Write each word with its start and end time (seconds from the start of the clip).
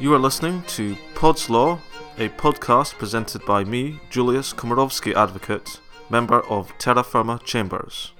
You 0.00 0.14
are 0.14 0.18
listening 0.20 0.62
to 0.68 0.96
Pod's 1.16 1.50
Law, 1.50 1.80
a 2.18 2.28
podcast 2.28 2.96
presented 2.98 3.44
by 3.44 3.64
me, 3.64 3.98
Julius 4.10 4.52
Komorowski 4.52 5.12
Advocate, 5.12 5.80
member 6.08 6.40
of 6.42 6.72
Terra 6.78 7.02
Firma 7.02 7.40
Chambers. 7.44 8.12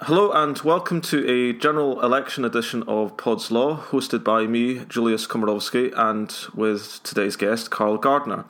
Hello 0.00 0.32
and 0.32 0.58
welcome 0.62 1.02
to 1.02 1.30
a 1.30 1.52
general 1.52 2.00
election 2.00 2.46
edition 2.46 2.82
of 2.84 3.18
Pod's 3.18 3.50
Law, 3.50 3.76
hosted 3.76 4.24
by 4.24 4.46
me, 4.46 4.86
Julius 4.86 5.26
Komorowski, 5.26 5.92
and 5.94 6.34
with 6.54 7.02
today's 7.02 7.36
guest, 7.36 7.70
Carl 7.70 7.98
Gardner. 7.98 8.46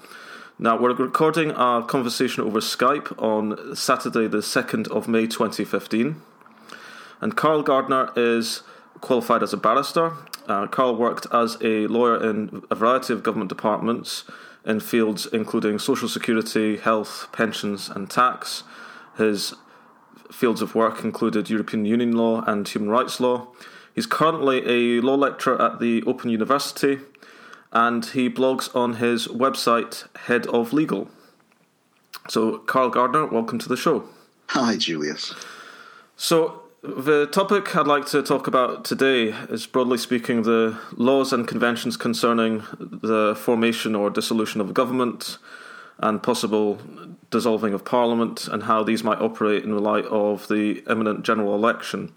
Now, 0.60 0.78
we're 0.78 0.94
recording 0.94 1.50
our 1.50 1.82
conversation 1.84 2.44
over 2.44 2.60
Skype 2.60 3.20
on 3.20 3.74
Saturday, 3.74 4.28
the 4.28 4.38
2nd 4.38 4.86
of 4.86 5.08
May 5.08 5.26
2015. 5.26 6.22
And 7.24 7.34
Carl 7.34 7.62
Gardner 7.62 8.10
is 8.16 8.64
qualified 9.00 9.42
as 9.42 9.54
a 9.54 9.56
barrister. 9.56 10.12
Uh, 10.46 10.66
Carl 10.66 10.94
worked 10.94 11.26
as 11.32 11.56
a 11.62 11.86
lawyer 11.86 12.22
in 12.22 12.62
a 12.70 12.74
variety 12.74 13.14
of 13.14 13.22
government 13.22 13.48
departments 13.48 14.24
in 14.66 14.78
fields 14.78 15.24
including 15.32 15.78
social 15.78 16.06
security, 16.06 16.76
health, 16.76 17.28
pensions, 17.32 17.88
and 17.88 18.10
tax. 18.10 18.62
His 19.16 19.54
fields 20.30 20.60
of 20.60 20.74
work 20.74 21.02
included 21.02 21.48
European 21.48 21.86
Union 21.86 22.12
law 22.12 22.44
and 22.46 22.68
human 22.68 22.90
rights 22.90 23.18
law. 23.18 23.48
He's 23.94 24.04
currently 24.04 24.58
a 24.66 25.00
law 25.00 25.14
lecturer 25.14 25.60
at 25.62 25.80
the 25.80 26.02
Open 26.02 26.28
University 26.28 26.98
and 27.72 28.04
he 28.04 28.28
blogs 28.28 28.68
on 28.76 28.96
his 28.96 29.28
website, 29.28 30.14
Head 30.26 30.46
of 30.48 30.74
Legal. 30.74 31.08
So, 32.28 32.58
Carl 32.58 32.90
Gardner, 32.90 33.24
welcome 33.24 33.58
to 33.60 33.68
the 33.70 33.78
show. 33.78 34.04
Hi, 34.48 34.76
Julius. 34.76 35.34
So, 36.16 36.63
the 36.84 37.26
topic 37.26 37.74
I'd 37.74 37.86
like 37.86 38.04
to 38.06 38.22
talk 38.22 38.46
about 38.46 38.84
today 38.84 39.28
is 39.48 39.66
broadly 39.66 39.96
speaking 39.96 40.42
the 40.42 40.78
laws 40.96 41.32
and 41.32 41.48
conventions 41.48 41.96
concerning 41.96 42.58
the 42.78 43.34
formation 43.38 43.94
or 43.94 44.10
dissolution 44.10 44.60
of 44.60 44.74
government 44.74 45.38
and 45.98 46.22
possible 46.22 46.78
dissolving 47.30 47.72
of 47.72 47.86
parliament 47.86 48.48
and 48.48 48.64
how 48.64 48.82
these 48.82 49.02
might 49.02 49.18
operate 49.18 49.64
in 49.64 49.70
the 49.70 49.80
light 49.80 50.04
of 50.06 50.46
the 50.48 50.84
imminent 50.86 51.24
general 51.24 51.54
election. 51.54 52.12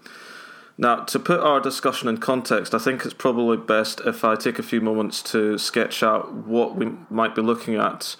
Now, 0.77 0.97
to 1.05 1.17
put 1.17 1.39
our 1.39 1.61
discussion 1.61 2.09
in 2.09 2.17
context, 2.17 2.75
I 2.75 2.77
think 2.77 3.05
it's 3.05 3.13
probably 3.13 3.55
best 3.55 4.01
if 4.01 4.25
I 4.25 4.35
take 4.35 4.59
a 4.59 4.63
few 4.63 4.81
moments 4.81 5.23
to 5.31 5.57
sketch 5.57 6.03
out 6.03 6.33
what 6.33 6.75
we 6.75 6.91
might 7.09 7.35
be 7.35 7.41
looking 7.41 7.75
at 7.75 8.17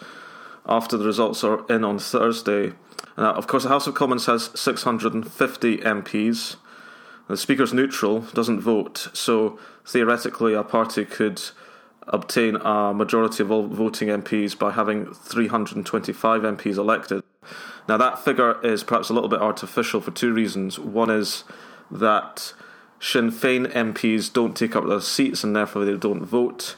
after 0.66 0.96
the 0.96 1.06
results 1.06 1.44
are 1.44 1.66
in 1.68 1.84
on 1.84 2.00
Thursday 2.00 2.72
now, 3.18 3.34
of 3.34 3.48
course, 3.48 3.64
the 3.64 3.70
House 3.70 3.88
of 3.88 3.96
Commons 3.96 4.28
has 4.28 4.52
650 4.56 5.78
MPs. 5.78 6.56
The 7.28 7.36
Speaker's 7.36 7.74
neutral, 7.74 8.22
doesn't 8.34 8.62
vote, 8.62 9.10
so 9.14 9.60
theoretically, 9.86 10.54
a 10.54 10.64
party 10.64 11.04
could 11.04 11.42
obtain 12.08 12.56
a 12.56 12.94
majority 12.94 13.44
of 13.44 13.52
all 13.52 13.68
voting 13.68 14.08
MPs 14.08 14.58
by 14.58 14.72
having 14.72 15.14
325 15.14 16.42
MPs 16.42 16.78
elected. 16.78 17.22
Now, 17.90 17.98
that 17.98 18.20
figure 18.20 18.64
is 18.66 18.84
perhaps 18.84 19.10
a 19.10 19.14
little 19.14 19.30
bit 19.30 19.42
artificial 19.42 20.00
for 20.00 20.12
two 20.12 20.32
reasons. 20.32 20.80
One 20.80 21.10
is 21.10 21.44
that 21.92 22.54
Sinn 23.00 23.32
Féin 23.32 23.68
MPs 23.74 24.32
don't 24.32 24.56
take 24.56 24.76
up 24.76 24.88
their 24.88 25.02
seats 25.02 25.44
and 25.44 25.56
therefore 25.56 25.86
they 25.86 25.98
don't 25.98 26.24
vote. 26.24 26.76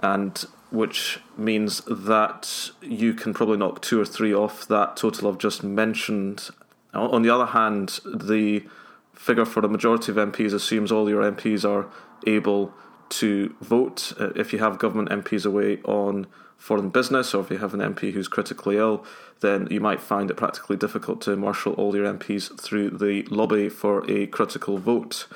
And 0.00 0.44
which 0.70 1.20
means 1.36 1.80
that 1.86 2.70
you 2.82 3.14
can 3.14 3.32
probably 3.32 3.56
knock 3.56 3.80
two 3.82 4.00
or 4.00 4.04
three 4.04 4.34
off 4.34 4.66
that 4.68 4.96
total 4.96 5.28
I've 5.28 5.38
just 5.38 5.62
mentioned. 5.62 6.50
On 6.92 7.22
the 7.22 7.30
other 7.30 7.46
hand, 7.46 8.00
the 8.04 8.64
figure 9.12 9.44
for 9.44 9.60
the 9.60 9.68
majority 9.68 10.12
of 10.12 10.18
MPs 10.18 10.52
assumes 10.52 10.90
all 10.90 11.08
your 11.08 11.22
MPs 11.22 11.68
are 11.68 11.86
able 12.26 12.72
to 13.08 13.54
vote. 13.60 14.12
Uh, 14.18 14.30
if 14.34 14.52
you 14.52 14.58
have 14.58 14.78
government 14.78 15.08
MPs 15.10 15.46
away 15.46 15.78
on 15.84 16.26
foreign 16.56 16.88
business, 16.88 17.34
or 17.34 17.42
if 17.42 17.50
you 17.50 17.58
have 17.58 17.74
an 17.74 17.80
MP 17.80 18.12
who's 18.12 18.28
critically 18.28 18.76
ill, 18.76 19.04
then 19.40 19.68
you 19.70 19.80
might 19.80 20.00
find 20.00 20.30
it 20.30 20.36
practically 20.36 20.76
difficult 20.76 21.20
to 21.20 21.36
marshal 21.36 21.74
all 21.74 21.94
your 21.94 22.12
MPs 22.12 22.58
through 22.60 22.90
the 22.90 23.22
lobby 23.24 23.68
for 23.68 24.08
a 24.10 24.26
critical 24.26 24.78
vote. 24.78 25.26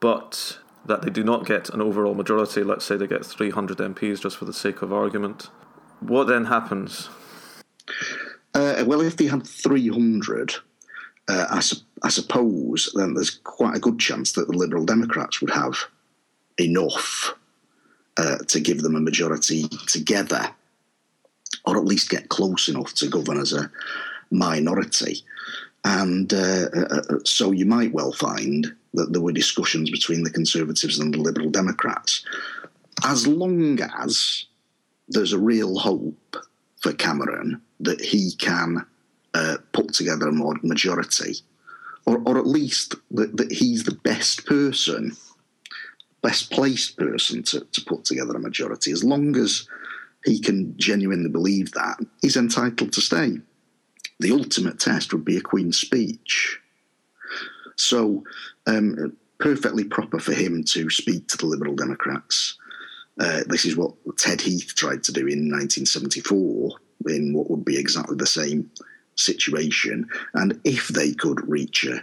but 0.00 0.58
that 0.86 1.02
they 1.02 1.10
do 1.10 1.22
not 1.22 1.46
get 1.46 1.70
an 1.70 1.80
overall 1.80 2.14
majority. 2.14 2.62
Let's 2.62 2.84
say 2.84 2.96
they 2.96 3.06
get 3.06 3.24
300 3.24 3.78
MPs 3.78 4.20
just 4.20 4.36
for 4.36 4.44
the 4.44 4.52
sake 4.52 4.82
of 4.82 4.92
argument. 4.92 5.48
What 6.00 6.24
then 6.24 6.46
happens? 6.46 7.08
Uh, 8.54 8.84
well, 8.86 9.00
if 9.00 9.16
they 9.16 9.26
had 9.26 9.46
300, 9.46 10.56
uh, 11.28 11.46
I, 11.50 11.60
su- 11.60 11.82
I 12.02 12.08
suppose 12.08 12.92
then 12.94 13.14
there's 13.14 13.30
quite 13.30 13.76
a 13.76 13.80
good 13.80 13.98
chance 13.98 14.32
that 14.32 14.48
the 14.48 14.56
Liberal 14.56 14.84
Democrats 14.84 15.40
would 15.40 15.50
have 15.50 15.86
enough 16.58 17.34
uh, 18.16 18.38
to 18.38 18.60
give 18.60 18.82
them 18.82 18.96
a 18.96 19.00
majority 19.00 19.68
together, 19.86 20.48
or 21.64 21.76
at 21.76 21.84
least 21.84 22.10
get 22.10 22.28
close 22.28 22.68
enough 22.68 22.94
to 22.94 23.08
govern 23.08 23.38
as 23.38 23.52
a 23.52 23.70
minority. 24.30 25.24
And 25.84 26.32
uh, 26.32 26.66
uh, 26.74 27.02
uh, 27.10 27.18
so 27.24 27.52
you 27.52 27.66
might 27.66 27.92
well 27.92 28.12
find 28.12 28.74
that 28.94 29.12
there 29.12 29.20
were 29.20 29.32
discussions 29.32 29.90
between 29.90 30.22
the 30.22 30.30
Conservatives 30.30 30.98
and 30.98 31.12
the 31.12 31.18
Liberal 31.18 31.50
Democrats. 31.50 32.24
As 33.04 33.26
long 33.26 33.80
as 33.98 34.46
there's 35.08 35.32
a 35.32 35.38
real 35.38 35.78
hope 35.78 36.36
for 36.80 36.92
Cameron 36.92 37.60
that 37.80 38.00
he 38.00 38.32
can 38.38 38.86
uh, 39.34 39.56
put 39.72 39.92
together 39.92 40.28
a 40.28 40.32
majority, 40.62 41.34
or, 42.06 42.22
or 42.24 42.38
at 42.38 42.46
least 42.46 42.94
that, 43.10 43.36
that 43.36 43.52
he's 43.52 43.84
the 43.84 43.94
best 43.94 44.46
person 44.46 45.16
best 46.24 46.50
placed 46.50 46.96
person 46.96 47.42
to, 47.42 47.60
to 47.60 47.80
put 47.82 48.04
together 48.04 48.34
a 48.34 48.40
majority. 48.40 48.90
As 48.90 49.04
long 49.04 49.36
as 49.36 49.68
he 50.24 50.40
can 50.40 50.74
genuinely 50.78 51.28
believe 51.28 51.70
that, 51.72 51.98
he's 52.22 52.36
entitled 52.36 52.94
to 52.94 53.00
stay. 53.02 53.36
The 54.20 54.32
ultimate 54.32 54.80
test 54.80 55.12
would 55.12 55.24
be 55.24 55.36
a 55.36 55.42
Queen's 55.42 55.78
speech. 55.78 56.58
So, 57.76 58.24
um, 58.66 59.14
perfectly 59.38 59.84
proper 59.84 60.18
for 60.18 60.32
him 60.32 60.64
to 60.64 60.88
speak 60.88 61.28
to 61.28 61.36
the 61.36 61.44
Liberal 61.44 61.74
Democrats. 61.74 62.56
Uh, 63.20 63.42
this 63.46 63.66
is 63.66 63.76
what 63.76 63.92
Ted 64.16 64.40
Heath 64.40 64.72
tried 64.74 65.02
to 65.04 65.12
do 65.12 65.26
in 65.26 65.50
1974 65.50 66.70
in 67.08 67.34
what 67.34 67.50
would 67.50 67.66
be 67.66 67.76
exactly 67.78 68.16
the 68.16 68.26
same 68.26 68.70
situation. 69.16 70.08
And 70.32 70.58
if 70.64 70.88
they 70.88 71.12
could 71.12 71.46
reach 71.46 71.84
a, 71.84 72.02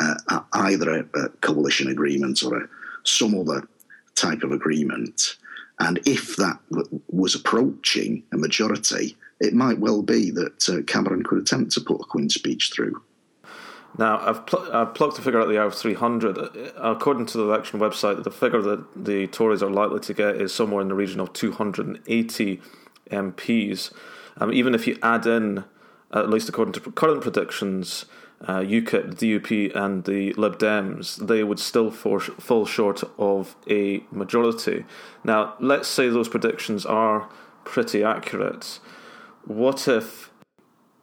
a, 0.00 0.44
either 0.54 1.00
a, 1.00 1.20
a 1.20 1.28
coalition 1.40 1.90
agreement 1.90 2.42
or 2.42 2.62
a 2.62 2.68
some 3.04 3.38
other 3.38 3.66
type 4.14 4.42
of 4.42 4.52
agreement. 4.52 5.36
And 5.80 6.00
if 6.06 6.36
that 6.36 6.58
w- 6.70 7.00
was 7.08 7.34
approaching 7.34 8.24
a 8.32 8.36
majority, 8.36 9.16
it 9.40 9.54
might 9.54 9.78
well 9.78 10.02
be 10.02 10.30
that 10.32 10.68
uh, 10.68 10.82
Cameron 10.82 11.22
could 11.22 11.38
attempt 11.38 11.72
to 11.72 11.80
put 11.80 12.00
a 12.00 12.04
Queen's 12.04 12.34
speech 12.34 12.72
through. 12.74 13.00
Now, 13.96 14.18
I've, 14.20 14.46
pl- 14.46 14.68
I've 14.72 14.94
plucked 14.94 15.16
the 15.16 15.22
figure 15.22 15.40
out 15.40 15.44
of 15.44 15.50
the 15.50 15.58
hour 15.58 15.66
of 15.66 15.74
300. 15.74 16.38
Uh, 16.38 16.48
according 16.76 17.26
to 17.26 17.38
the 17.38 17.44
election 17.44 17.80
website, 17.80 18.22
the 18.22 18.30
figure 18.30 18.60
that 18.62 19.04
the 19.04 19.26
Tories 19.28 19.62
are 19.62 19.70
likely 19.70 20.00
to 20.00 20.14
get 20.14 20.36
is 20.36 20.52
somewhere 20.52 20.82
in 20.82 20.88
the 20.88 20.94
region 20.94 21.20
of 21.20 21.32
280 21.32 22.60
MPs. 23.10 23.92
Um, 24.36 24.52
even 24.52 24.74
if 24.74 24.86
you 24.86 24.98
add 25.02 25.26
in, 25.26 25.64
at 26.12 26.28
least 26.28 26.48
according 26.48 26.74
to 26.74 26.80
current 26.80 27.22
predictions, 27.22 28.04
uh, 28.46 28.60
UKIP, 28.60 29.18
the 29.18 29.38
DUP, 29.38 29.74
and 29.74 30.04
the 30.04 30.32
Lib 30.34 30.58
Dems, 30.58 31.16
they 31.26 31.42
would 31.42 31.58
still 31.58 31.90
for- 31.90 32.20
fall 32.20 32.64
short 32.66 33.02
of 33.18 33.56
a 33.68 34.04
majority. 34.12 34.84
Now, 35.24 35.54
let's 35.58 35.88
say 35.88 36.08
those 36.08 36.28
predictions 36.28 36.86
are 36.86 37.28
pretty 37.64 38.04
accurate. 38.04 38.78
What 39.44 39.88
if 39.88 40.30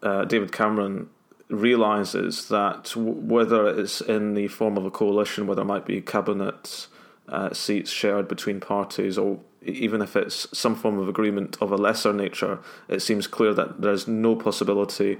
uh, 0.01 0.25
David 0.25 0.51
Cameron 0.51 1.09
realizes 1.49 2.47
that 2.47 2.91
w- 2.95 3.11
whether 3.11 3.67
it's 3.67 4.01
in 4.01 4.33
the 4.33 4.47
form 4.47 4.77
of 4.77 4.85
a 4.85 4.91
coalition, 4.91 5.45
where 5.45 5.55
there 5.55 5.65
might 5.65 5.85
be 5.85 6.01
cabinet 6.01 6.87
uh, 7.27 7.53
seats 7.53 7.91
shared 7.91 8.27
between 8.27 8.59
parties, 8.59 9.17
or 9.17 9.39
even 9.61 10.01
if 10.01 10.15
it's 10.15 10.47
some 10.57 10.75
form 10.75 10.99
of 10.99 11.09
agreement 11.09 11.57
of 11.59 11.71
a 11.71 11.75
lesser 11.75 12.13
nature, 12.13 12.59
it 12.87 13.01
seems 13.01 13.27
clear 13.27 13.53
that 13.53 13.81
there's 13.81 14.07
no 14.07 14.35
possibility 14.35 15.17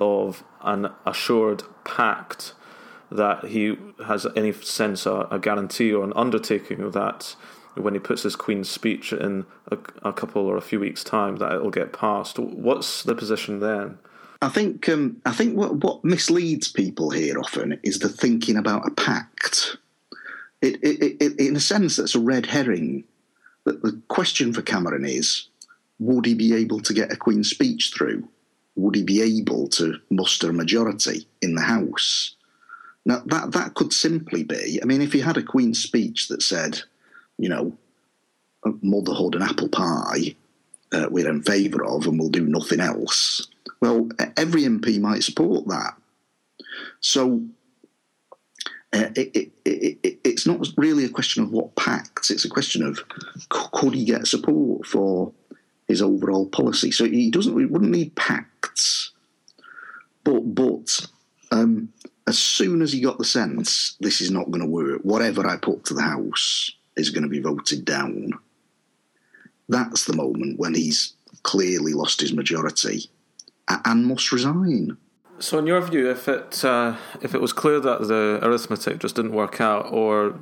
of 0.00 0.44
an 0.62 0.90
assured 1.06 1.62
pact 1.84 2.54
that 3.10 3.44
he 3.44 3.76
has 4.06 4.26
any 4.34 4.52
sense, 4.52 5.06
a, 5.06 5.28
a 5.30 5.38
guarantee 5.38 5.92
or 5.92 6.04
an 6.04 6.12
undertaking 6.16 6.80
of 6.80 6.92
that 6.94 7.36
when 7.74 7.94
he 7.94 8.00
puts 8.00 8.22
his 8.22 8.36
Queen's 8.36 8.68
speech 8.68 9.12
in 9.12 9.46
a, 9.70 9.78
a 10.02 10.12
couple 10.12 10.46
or 10.46 10.56
a 10.56 10.62
few 10.62 10.80
weeks' 10.80 11.04
time, 11.04 11.36
that 11.36 11.52
it'll 11.52 11.70
get 11.70 11.92
passed. 11.92 12.38
What's 12.38 13.02
the 13.02 13.14
position 13.14 13.60
then? 13.60 13.98
I 14.42 14.48
think 14.48 14.88
um, 14.88 15.18
I 15.24 15.32
think 15.32 15.56
what, 15.56 15.76
what 15.76 16.04
misleads 16.04 16.70
people 16.70 17.10
here 17.10 17.38
often 17.38 17.78
is 17.82 18.00
the 18.00 18.08
thinking 18.08 18.56
about 18.56 18.86
a 18.86 18.90
pact. 18.90 19.76
It, 20.60 20.82
it, 20.82 21.16
it, 21.20 21.40
in 21.40 21.56
a 21.56 21.60
sense, 21.60 21.96
that's 21.96 22.14
a 22.14 22.20
red 22.20 22.46
herring. 22.46 23.04
The, 23.64 23.72
the 23.74 24.02
question 24.08 24.52
for 24.52 24.62
Cameron 24.62 25.04
is: 25.04 25.46
Would 26.00 26.26
he 26.26 26.34
be 26.34 26.54
able 26.54 26.80
to 26.80 26.92
get 26.92 27.12
a 27.12 27.16
Queen's 27.16 27.50
speech 27.50 27.92
through? 27.94 28.28
Would 28.76 28.94
he 28.94 29.02
be 29.02 29.20
able 29.20 29.68
to 29.68 29.98
muster 30.10 30.50
a 30.50 30.54
majority 30.54 31.26
in 31.40 31.54
the 31.54 31.62
House? 31.62 32.36
Now 33.04 33.22
that 33.26 33.52
that 33.52 33.74
could 33.74 33.92
simply 33.92 34.44
be. 34.44 34.80
I 34.82 34.86
mean, 34.86 35.02
if 35.02 35.12
he 35.12 35.20
had 35.20 35.36
a 35.36 35.42
Queen's 35.42 35.82
speech 35.82 36.28
that 36.28 36.42
said, 36.42 36.80
you 37.38 37.48
know, 37.48 37.76
motherhood 38.82 39.34
and 39.34 39.44
apple 39.44 39.68
pie, 39.68 40.36
uh, 40.92 41.08
we're 41.10 41.28
in 41.28 41.42
favour 41.42 41.84
of, 41.84 42.06
and 42.06 42.18
we'll 42.18 42.28
do 42.28 42.46
nothing 42.46 42.80
else 42.80 43.48
well, 43.82 44.08
every 44.36 44.62
MP 44.62 45.00
might 45.00 45.24
support 45.24 45.66
that. 45.66 45.96
So 47.00 47.42
uh, 48.92 49.10
it, 49.16 49.30
it, 49.34 49.52
it, 49.64 50.18
it's 50.22 50.46
not 50.46 50.64
really 50.76 51.04
a 51.04 51.08
question 51.08 51.42
of 51.42 51.50
what 51.50 51.74
pacts, 51.74 52.30
it's 52.30 52.44
a 52.44 52.48
question 52.48 52.86
of 52.86 53.00
could 53.48 53.94
he 53.94 54.04
get 54.04 54.28
support 54.28 54.86
for 54.86 55.32
his 55.88 56.02
overall 56.02 56.46
policy. 56.46 56.90
So 56.90 57.04
he 57.04 57.30
doesn't, 57.30 57.58
he 57.58 57.66
wouldn't 57.66 57.90
need 57.90 58.14
pacts. 58.14 59.12
But, 60.24 60.54
but 60.54 61.06
um, 61.50 61.92
as 62.26 62.38
soon 62.38 62.82
as 62.82 62.92
he 62.92 63.00
got 63.00 63.18
the 63.18 63.24
sense 63.24 63.96
this 64.00 64.20
is 64.20 64.30
not 64.30 64.50
going 64.50 64.60
to 64.60 64.66
work, 64.66 65.02
whatever 65.02 65.46
I 65.46 65.56
put 65.56 65.84
to 65.86 65.94
the 65.94 66.02
House 66.02 66.72
is 66.96 67.10
going 67.10 67.24
to 67.24 67.28
be 67.28 67.40
voted 67.40 67.84
down, 67.84 68.32
that's 69.68 70.04
the 70.04 70.16
moment 70.16 70.58
when 70.58 70.74
he's 70.74 71.14
clearly 71.42 71.92
lost 71.92 72.20
his 72.20 72.32
majority 72.32 73.10
and 73.68 74.06
must 74.06 74.32
resign. 74.32 74.96
So, 75.38 75.58
in 75.58 75.66
your 75.66 75.80
view, 75.80 76.08
if 76.08 76.28
it 76.28 76.64
uh, 76.64 76.96
if 77.20 77.34
it 77.34 77.40
was 77.40 77.52
clear 77.52 77.80
that 77.80 78.06
the 78.06 78.38
arithmetic 78.42 79.00
just 79.00 79.16
didn't 79.16 79.32
work 79.32 79.60
out, 79.60 79.90
or 79.90 80.38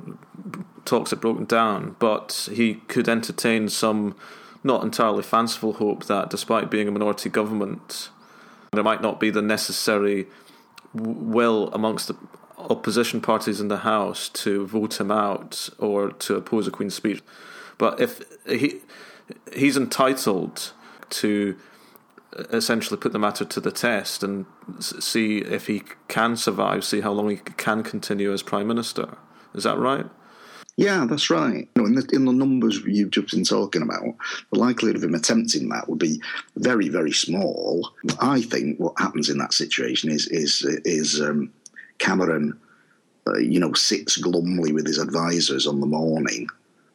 talks 0.85 1.09
had 1.09 1.21
broken 1.21 1.45
down, 1.45 1.95
but 1.97 2.49
he 2.51 2.75
could 2.87 3.09
entertain 3.09 3.69
some 3.69 4.15
not 4.63 4.83
entirely 4.83 5.23
fanciful 5.23 5.73
hope 5.73 6.05
that, 6.05 6.29
despite 6.29 6.69
being 6.69 6.87
a 6.87 6.91
minority 6.91 7.29
government, 7.29 8.09
there 8.71 8.83
might 8.83 9.01
not 9.01 9.19
be 9.19 9.29
the 9.29 9.41
necessary 9.41 10.27
will 10.93 11.69
amongst 11.73 12.07
the 12.07 12.15
opposition 12.57 13.21
parties 13.21 13.59
in 13.59 13.67
the 13.69 13.77
House 13.77 14.29
to 14.29 14.67
vote 14.67 14.99
him 14.99 15.11
out 15.11 15.69
or 15.79 16.11
to 16.11 16.35
oppose 16.35 16.67
a 16.67 16.71
Queen's 16.71 16.95
speech. 16.95 17.21
But 17.77 17.99
if 17.99 18.21
he 18.47 18.81
he's 19.55 19.77
entitled 19.77 20.73
to 21.09 21.57
uh, 22.37 22.43
essentially 22.51 22.97
put 22.97 23.13
the 23.13 23.19
matter 23.19 23.45
to 23.45 23.59
the 23.59 23.71
test 23.71 24.23
and 24.23 24.45
see 24.79 25.39
if 25.39 25.67
he 25.67 25.83
can 26.07 26.35
survive, 26.35 26.83
see 26.83 27.01
how 27.01 27.11
long 27.11 27.29
he 27.29 27.37
can 27.37 27.83
continue 27.83 28.31
as 28.31 28.43
prime 28.43 28.67
minister. 28.67 29.17
Is 29.53 29.63
that 29.63 29.77
right? 29.77 30.05
Yeah, 30.77 31.05
that's 31.07 31.29
right. 31.29 31.67
In 31.75 31.95
the 31.95 32.07
in 32.13 32.25
the 32.25 32.31
numbers 32.31 32.81
you've 32.85 33.11
just 33.11 33.31
been 33.31 33.43
talking 33.43 33.81
about, 33.81 34.03
the 34.51 34.59
likelihood 34.59 34.95
of 34.95 35.03
him 35.03 35.15
attempting 35.15 35.69
that 35.69 35.87
would 35.89 35.99
be 35.99 36.21
very, 36.55 36.89
very 36.89 37.11
small. 37.11 37.91
I 38.19 38.41
think 38.41 38.79
what 38.79 38.97
happens 38.97 39.29
in 39.29 39.37
that 39.39 39.53
situation 39.53 40.09
is 40.09 40.27
is 40.27 40.65
is 40.85 41.21
um, 41.21 41.51
Cameron, 41.97 42.57
uh, 43.27 43.37
you 43.37 43.59
know, 43.59 43.73
sits 43.73 44.17
glumly 44.17 44.73
with 44.73 44.87
his 44.87 44.97
advisors 44.97 45.67
on 45.67 45.81
the 45.81 45.87
morning 45.87 46.47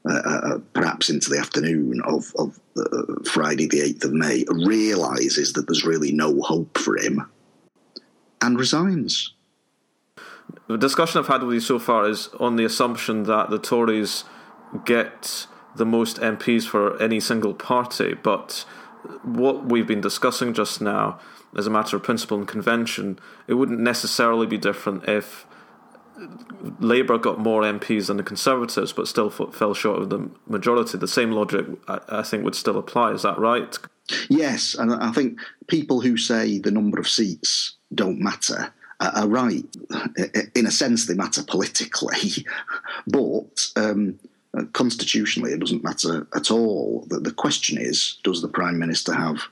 uh, 0.08 0.22
uh, 0.25 0.58
perhaps 0.72 1.11
into 1.11 1.31
the 1.31 1.38
afternoon 1.38 2.00
of, 2.05 2.32
of 2.38 2.61
uh, 2.76 3.14
Friday, 3.25 3.67
the 3.67 3.81
8th 3.81 4.05
of 4.05 4.12
May, 4.12 4.44
realizes 4.49 5.52
that 5.52 5.67
there's 5.67 5.84
really 5.84 6.12
no 6.12 6.40
hope 6.43 6.79
for 6.79 6.96
him 6.96 7.29
and 8.40 8.58
resigns. 8.58 9.32
The 10.69 10.78
discussion 10.78 11.20
I've 11.20 11.28
had 11.28 11.43
with 11.43 11.54
you 11.54 11.60
so 11.60 11.78
far 11.78 12.08
is 12.08 12.28
on 12.40 12.56
the 12.56 12.64
assumption 12.64 13.25
that 13.25 13.50
the 13.50 13.58
Tories 13.58 14.25
get 14.84 15.46
the 15.76 15.87
most 15.87 16.19
MPs 16.19 16.64
for 16.64 17.00
any 17.00 17.20
single 17.20 17.54
party, 17.54 18.14
but 18.14 18.64
what 19.22 19.66
we've 19.66 19.87
been 19.87 20.00
discussing 20.00 20.54
just 20.54 20.81
now, 20.81 21.20
as 21.56 21.66
a 21.66 21.70
matter 21.70 21.96
of 21.96 22.02
principle 22.02 22.38
and 22.38 22.48
convention, 22.48 23.19
it 23.46 23.54
wouldn't 23.54 23.81
necessarily 23.81 24.46
be 24.46 24.58
different 24.58 25.08
if 25.08 25.46
Labour 26.81 27.19
got 27.19 27.38
more 27.38 27.62
MPs 27.62 28.06
than 28.06 28.16
the 28.16 28.22
Conservatives, 28.22 28.93
but 28.93 29.06
still 29.06 29.31
fell 29.31 29.75
short 29.75 30.00
of 30.00 30.10
the 30.10 30.31
majority. 30.46 30.96
The 30.98 31.06
same 31.06 31.31
logic, 31.31 31.66
I, 31.87 32.22
think, 32.22 32.44
would 32.44 32.54
still 32.54 32.78
apply. 32.78 33.12
Is 33.12 33.22
that 33.22 33.38
right? 33.38 33.76
Yes, 34.31 34.75
and 34.75 34.93
I 34.94 35.12
think 35.12 35.38
people 35.66 36.00
who 36.00 36.16
say 36.16 36.58
the 36.58 36.70
number 36.70 36.98
of 36.98 37.08
seats 37.08 37.76
don't 37.94 38.19
matter 38.19 38.72
are 39.00 39.29
right. 39.29 39.65
In 40.55 40.67
a 40.67 40.70
sense, 40.70 41.06
they 41.06 41.15
matter 41.15 41.43
politically, 41.43 42.46
but 43.06 43.67
um, 43.76 44.19
constitutionally, 44.72 45.53
it 45.53 45.60
doesn't 45.60 45.84
matter 45.84 46.26
at 46.34 46.50
all. 46.50 47.05
The, 47.08 47.20
the 47.20 47.32
question 47.32 47.79
is, 47.79 48.19
does 48.24 48.43
the 48.43 48.48
prime 48.48 48.79
minister 48.79 49.15
have 49.15 49.43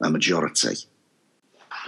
a 0.00 0.10
majority? 0.10 0.76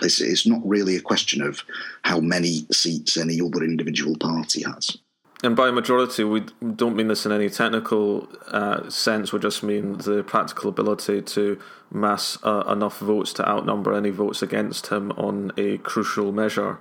It's, 0.02 0.20
it's 0.20 0.46
not 0.46 0.66
really 0.66 0.96
a 0.96 1.00
question 1.00 1.42
of 1.42 1.62
how 2.02 2.20
many 2.20 2.66
seats 2.72 3.16
any 3.16 3.40
other 3.40 3.62
individual 3.62 4.16
party 4.16 4.62
has. 4.64 4.96
And 5.42 5.54
by 5.54 5.70
majority, 5.70 6.24
we 6.24 6.40
don't 6.74 6.96
mean 6.96 7.08
this 7.08 7.26
in 7.26 7.32
any 7.32 7.50
technical 7.50 8.28
uh, 8.48 8.88
sense. 8.88 9.30
We 9.30 9.38
just 9.40 9.62
mean 9.62 9.98
the 9.98 10.22
practical 10.22 10.70
ability 10.70 11.20
to 11.20 11.60
mass 11.90 12.38
uh, 12.42 12.64
enough 12.66 12.98
votes 12.98 13.34
to 13.34 13.48
outnumber 13.48 13.92
any 13.92 14.08
votes 14.08 14.42
against 14.42 14.86
him 14.86 15.12
on 15.12 15.52
a 15.58 15.78
crucial 15.78 16.32
measure. 16.32 16.78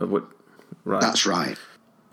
Uh, 0.00 0.06
right. 0.84 1.00
That's 1.00 1.26
right. 1.26 1.56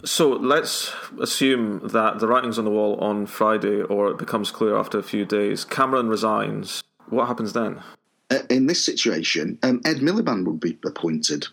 So 0.06 0.30
let's 0.30 0.94
assume 1.20 1.88
that 1.90 2.20
the 2.20 2.28
writing's 2.28 2.58
on 2.58 2.66
the 2.66 2.72
wall 2.72 2.96
on 3.00 3.26
Friday, 3.26 3.82
or 3.82 4.10
it 4.12 4.18
becomes 4.18 4.50
clear 4.50 4.78
after 4.78 4.98
a 4.98 5.04
few 5.04 5.26
days. 5.26 5.66
Cameron 5.66 6.08
resigns. 6.08 6.82
What 7.10 7.28
happens 7.28 7.54
then? 7.54 7.82
Uh, 8.30 8.40
in 8.50 8.68
this 8.68 8.84
situation, 8.84 9.58
um, 9.64 9.82
Ed 9.86 9.98
Miliband 9.98 10.46
would 10.46 10.60
be 10.60 10.78
appointed. 10.86 11.48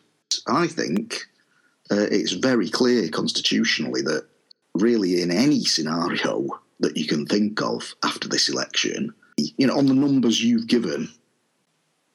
I 0.46 0.66
think 0.66 1.26
uh, 1.90 2.06
it's 2.10 2.32
very 2.32 2.68
clear 2.68 3.08
constitutionally 3.08 4.02
that 4.02 4.26
really 4.74 5.22
in 5.22 5.30
any 5.30 5.64
scenario 5.64 6.46
that 6.80 6.96
you 6.96 7.06
can 7.06 7.26
think 7.26 7.62
of 7.62 7.94
after 8.04 8.28
this 8.28 8.48
election, 8.48 9.14
you 9.36 9.66
know, 9.66 9.78
on 9.78 9.86
the 9.86 9.94
numbers 9.94 10.42
you've 10.42 10.66
given, 10.66 11.08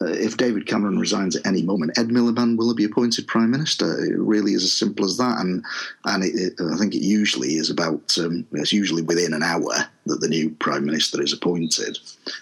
if 0.07 0.37
David 0.37 0.65
Cameron 0.65 0.99
resigns 0.99 1.35
at 1.35 1.45
any 1.45 1.61
moment, 1.61 1.97
Ed 1.97 2.09
Miliband 2.09 2.57
will 2.57 2.73
be 2.73 2.83
appointed 2.83 3.27
prime 3.27 3.51
minister. 3.51 4.03
It 4.03 4.17
really 4.17 4.53
is 4.53 4.63
as 4.63 4.73
simple 4.73 5.05
as 5.05 5.17
that, 5.17 5.39
and 5.39 5.63
and 6.05 6.23
it, 6.23 6.35
it, 6.35 6.53
I 6.61 6.77
think 6.77 6.95
it 6.95 7.03
usually 7.03 7.55
is 7.55 7.69
about 7.69 8.17
um, 8.17 8.45
it's 8.53 8.73
usually 8.73 9.01
within 9.01 9.33
an 9.33 9.43
hour 9.43 9.73
that 10.05 10.21
the 10.21 10.27
new 10.27 10.49
prime 10.51 10.85
minister 10.85 11.21
is 11.21 11.33
appointed. 11.33 11.97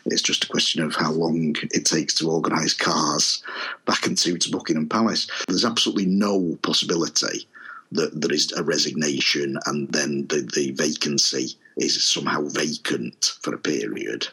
It's 0.06 0.22
just 0.22 0.46
a 0.46 0.50
question 0.50 0.84
of 0.84 0.96
how 0.96 1.12
long 1.12 1.56
it 1.72 1.86
takes 1.86 2.14
to 2.16 2.30
organise 2.30 2.74
cars 2.74 3.44
back 3.86 4.06
and 4.06 4.18
to 4.18 4.52
Buckingham 4.52 4.88
Palace. 4.88 5.28
There's 5.48 5.66
absolutely 5.66 6.06
no 6.06 6.58
possibility 6.62 7.48
that 7.92 8.22
there 8.22 8.32
is 8.32 8.52
a 8.54 8.64
resignation 8.64 9.58
and 9.66 9.92
then 9.92 10.28
the, 10.28 10.48
the 10.56 10.72
vacancy 10.72 11.56
is 11.78 12.04
somehow 12.06 12.44
vacant 12.50 13.38
for 13.42 13.56
a 13.56 13.58
period. 13.58 14.28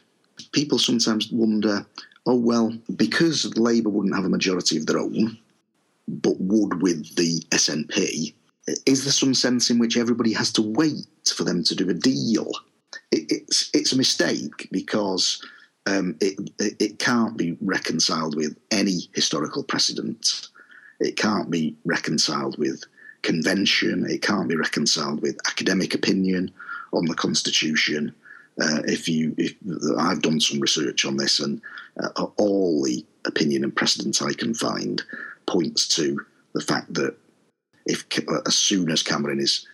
People 0.52 0.78
sometimes 0.78 1.33
wonder 1.33 1.87
oh, 2.26 2.37
well, 2.37 2.76
because 2.97 3.56
Labour 3.56 3.88
wouldn't 3.88 4.14
have 4.14 4.25
a 4.25 4.30
majority 4.30 4.76
of 4.76 4.87
their 4.87 4.99
own, 4.99 5.38
but 6.09 6.37
would 6.38 6.83
with 6.83 7.14
the 7.16 7.40
SNP, 7.50 8.35
is 8.85 9.04
there 9.04 9.12
some 9.12 9.35
sense 9.35 9.71
in 9.71 9.78
which 9.78 9.97
everybody 9.97 10.33
has 10.33 10.52
to 10.52 10.62
wait 10.62 11.06
for 11.35 11.45
them 11.45 11.62
to 11.64 11.75
do 11.75 11.88
a 11.88 11.95
deal? 11.95 12.50
It, 13.12 13.30
it's 13.30 13.71
it's 13.73 13.92
a 13.92 13.97
mistake 13.97 14.68
because 14.73 15.45
um, 15.87 16.16
it, 16.21 16.50
it 16.59 16.99
can't 16.99 17.37
be 17.37 17.56
reconciled 17.61 18.35
with 18.35 18.56
any 18.71 19.09
historical 19.14 19.62
precedent. 19.62 20.49
It 20.99 21.16
can't 21.16 21.50
be 21.50 21.76
reconciled 21.85 22.59
with 22.59 22.83
convention. 23.23 24.09
It 24.09 24.23
can't 24.23 24.49
be 24.49 24.56
reconciled 24.56 25.23
with 25.23 25.37
academic 25.47 25.95
opinion 25.95 26.50
on 26.92 27.04
the 27.04 27.14
constitution. 27.14 28.14
Uh, 28.61 28.81
if 28.87 29.09
you, 29.09 29.35
if 29.37 29.55
I've 29.99 30.23
done 30.23 30.41
some 30.41 30.61
research 30.61 31.05
on 31.05 31.17
this, 31.19 31.41
and 31.41 31.61
uh, 32.03 32.27
all 32.37 32.83
the 32.83 33.05
opinion 33.27 33.65
and 33.65 33.75
precedent 33.75 34.23
I 34.23 34.33
can 34.33 34.55
find 34.55 35.03
points 35.47 35.87
to 35.97 36.25
the 36.55 36.61
fact 36.61 36.95
that 36.95 37.17
if 37.85 38.07
uh, 38.29 38.41
as 38.47 38.57
soon 38.57 38.91
as 38.91 39.03
Cameron 39.03 39.41
is 39.41 39.67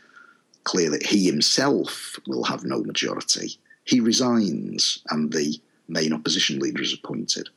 clear 0.64 0.90
that 0.90 1.06
he 1.06 1.26
himself 1.26 2.18
will 2.26 2.44
have 2.44 2.64
no 2.64 2.82
majority, 2.82 3.56
he 3.84 4.00
resigns 4.00 5.02
and 5.10 5.32
the 5.32 5.60
main 5.88 6.12
opposition 6.12 6.58
leader 6.58 6.82
is 6.82 6.92
appointed. 6.92 7.48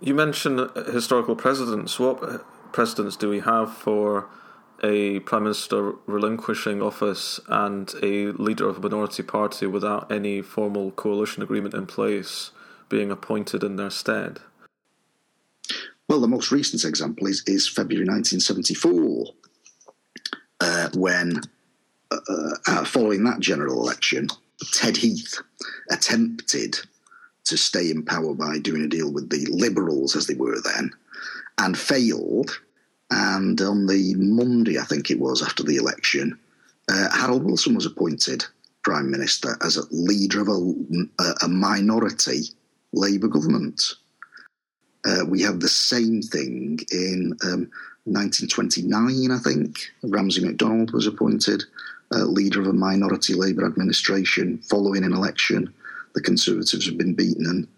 You 0.00 0.14
mentioned 0.14 0.70
historical 0.92 1.36
precedents. 1.36 1.98
What 1.98 2.72
precedents 2.72 3.16
do 3.16 3.28
we 3.28 3.40
have 3.40 3.72
for 3.72 4.28
a 4.84 5.20
prime 5.20 5.44
minister 5.44 5.92
relinquishing 6.06 6.82
office 6.82 7.40
and 7.48 7.92
a 8.02 8.26
leader 8.32 8.68
of 8.68 8.76
a 8.76 8.80
minority 8.80 9.22
party 9.22 9.66
without 9.66 10.12
any 10.12 10.42
formal 10.42 10.90
coalition 10.92 11.42
agreement 11.42 11.74
in 11.74 11.86
place 11.86 12.50
being 12.88 13.10
appointed 13.10 13.64
in 13.64 13.76
their 13.76 13.90
stead? 13.90 14.40
Well, 16.08 16.20
the 16.20 16.28
most 16.28 16.52
recent 16.52 16.84
example 16.84 17.26
is, 17.26 17.42
is 17.46 17.66
February 17.66 18.06
1974, 18.06 19.26
uh, 20.60 20.88
when, 20.94 21.40
uh, 22.10 22.50
uh, 22.66 22.84
following 22.84 23.24
that 23.24 23.40
general 23.40 23.82
election, 23.82 24.28
Ted 24.72 24.98
Heath 24.98 25.40
attempted 25.90 26.78
to 27.44 27.56
stay 27.56 27.90
in 27.90 28.04
power 28.04 28.34
by 28.34 28.58
doing 28.58 28.82
a 28.82 28.88
deal 28.88 29.12
with 29.12 29.30
the 29.30 29.46
Liberals, 29.50 30.14
as 30.14 30.26
they 30.26 30.34
were 30.34 30.60
then, 30.60 30.90
and 31.58 31.76
failed. 31.76 32.60
And 33.14 33.60
on 33.60 33.86
the 33.86 34.16
Monday, 34.16 34.76
I 34.76 34.82
think 34.82 35.08
it 35.08 35.20
was, 35.20 35.40
after 35.40 35.62
the 35.62 35.76
election, 35.76 36.36
uh, 36.90 37.16
Harold 37.16 37.44
Wilson 37.44 37.76
was 37.76 37.86
appointed 37.86 38.44
Prime 38.82 39.08
Minister 39.08 39.56
as 39.64 39.76
a 39.76 39.86
leader 39.92 40.40
of 40.40 40.48
a, 40.48 41.44
a 41.44 41.48
minority 41.48 42.42
Labour 42.92 43.28
government. 43.28 43.80
Uh, 45.04 45.24
we 45.28 45.40
have 45.42 45.60
the 45.60 45.68
same 45.68 46.22
thing 46.22 46.80
in 46.90 47.36
um, 47.44 47.70
1929, 48.06 49.30
I 49.30 49.38
think. 49.38 49.78
Ramsay 50.02 50.44
MacDonald 50.44 50.92
was 50.92 51.06
appointed 51.06 51.62
uh, 52.12 52.24
leader 52.24 52.60
of 52.60 52.66
a 52.66 52.72
minority 52.72 53.34
Labour 53.34 53.64
administration 53.64 54.58
following 54.58 55.04
an 55.04 55.12
election. 55.12 55.72
The 56.16 56.20
Conservatives 56.20 56.86
had 56.86 56.98
been 56.98 57.14
beaten 57.14 57.46
and, 57.46 57.68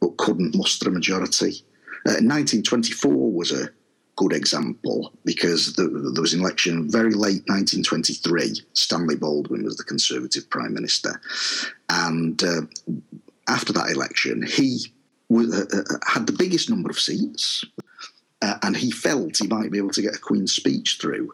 but 0.00 0.16
couldn't 0.16 0.56
muster 0.56 0.88
a 0.88 0.92
majority. 0.92 1.62
Uh, 2.06 2.24
1924 2.24 3.32
was 3.32 3.52
a 3.52 3.68
good 4.18 4.32
example 4.32 5.12
because 5.24 5.74
the, 5.74 5.84
there 6.12 6.20
was 6.20 6.34
an 6.34 6.40
election 6.40 6.90
very 6.90 7.12
late 7.12 7.46
1923. 7.46 8.62
Stanley 8.72 9.14
Baldwin 9.14 9.62
was 9.62 9.76
the 9.76 9.84
Conservative 9.84 10.50
Prime 10.50 10.74
Minister. 10.74 11.20
And 11.88 12.42
uh, 12.42 12.62
after 13.48 13.72
that 13.74 13.90
election, 13.90 14.42
he 14.42 14.86
was, 15.28 15.54
uh, 15.54 15.66
uh, 15.72 15.98
had 16.04 16.26
the 16.26 16.32
biggest 16.32 16.68
number 16.68 16.90
of 16.90 16.98
seats, 16.98 17.64
uh, 18.42 18.58
and 18.62 18.76
he 18.76 18.90
felt 18.90 19.38
he 19.38 19.46
might 19.46 19.70
be 19.70 19.78
able 19.78 19.90
to 19.90 20.02
get 20.02 20.16
a 20.16 20.18
Queen's 20.18 20.52
speech 20.52 20.98
through. 21.00 21.32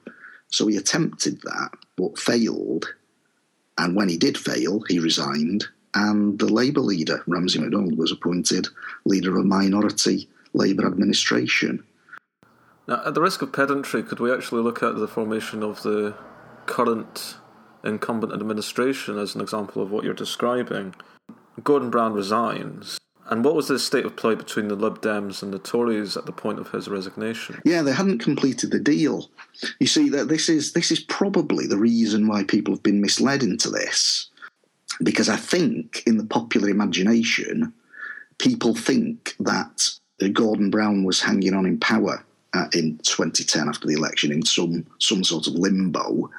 So 0.48 0.66
he 0.66 0.76
attempted 0.76 1.40
that, 1.42 1.70
but 1.96 2.18
failed. 2.18 2.92
And 3.78 3.96
when 3.96 4.10
he 4.10 4.18
did 4.18 4.36
fail, 4.36 4.82
he 4.88 4.98
resigned, 4.98 5.64
and 5.94 6.38
the 6.38 6.52
Labour 6.52 6.80
leader, 6.80 7.22
Ramsay 7.26 7.60
MacDonald, 7.60 7.96
was 7.96 8.12
appointed 8.12 8.68
leader 9.06 9.30
of 9.30 9.44
a 9.44 9.48
minority 9.48 10.28
Labour 10.52 10.86
administration. 10.86 11.82
Now, 12.86 13.02
at 13.06 13.14
the 13.14 13.22
risk 13.22 13.40
of 13.42 13.52
pedantry, 13.52 14.02
could 14.02 14.20
we 14.20 14.32
actually 14.32 14.62
look 14.62 14.82
at 14.82 14.96
the 14.96 15.08
formation 15.08 15.62
of 15.62 15.82
the 15.82 16.14
current 16.66 17.36
incumbent 17.82 18.32
administration 18.32 19.18
as 19.18 19.34
an 19.34 19.40
example 19.40 19.82
of 19.82 19.90
what 19.90 20.04
you're 20.04 20.14
describing? 20.14 20.94
Gordon 21.62 21.90
Brown 21.90 22.12
resigns. 22.12 22.98
And 23.26 23.42
what 23.42 23.54
was 23.54 23.68
the 23.68 23.78
state 23.78 24.04
of 24.04 24.16
play 24.16 24.34
between 24.34 24.68
the 24.68 24.74
Lib 24.74 25.00
Dems 25.00 25.42
and 25.42 25.52
the 25.52 25.58
Tories 25.58 26.14
at 26.14 26.26
the 26.26 26.32
point 26.32 26.58
of 26.58 26.70
his 26.72 26.88
resignation? 26.88 27.60
Yeah, 27.64 27.80
they 27.80 27.92
hadn't 27.92 28.18
completed 28.18 28.70
the 28.70 28.78
deal. 28.78 29.30
You 29.80 29.86
see, 29.86 30.10
that 30.10 30.28
this 30.28 30.50
is 30.50 30.74
this 30.74 30.90
is 30.90 31.00
probably 31.00 31.66
the 31.66 31.78
reason 31.78 32.28
why 32.28 32.44
people 32.44 32.74
have 32.74 32.82
been 32.82 33.00
misled 33.00 33.42
into 33.42 33.70
this, 33.70 34.28
because 35.02 35.30
I 35.30 35.36
think 35.36 36.02
in 36.06 36.18
the 36.18 36.26
popular 36.26 36.68
imagination, 36.68 37.72
people 38.36 38.74
think 38.74 39.36
that 39.40 39.90
Gordon 40.34 40.68
Brown 40.68 41.04
was 41.04 41.22
hanging 41.22 41.54
on 41.54 41.64
in 41.64 41.80
power 41.80 42.22
in 42.72 42.98
2010 42.98 43.68
after 43.68 43.86
the 43.86 43.94
election 43.94 44.32
in 44.32 44.44
some 44.44 44.86
some 44.98 45.24
sort 45.24 45.46
of 45.46 45.54
limbo, 45.54 46.30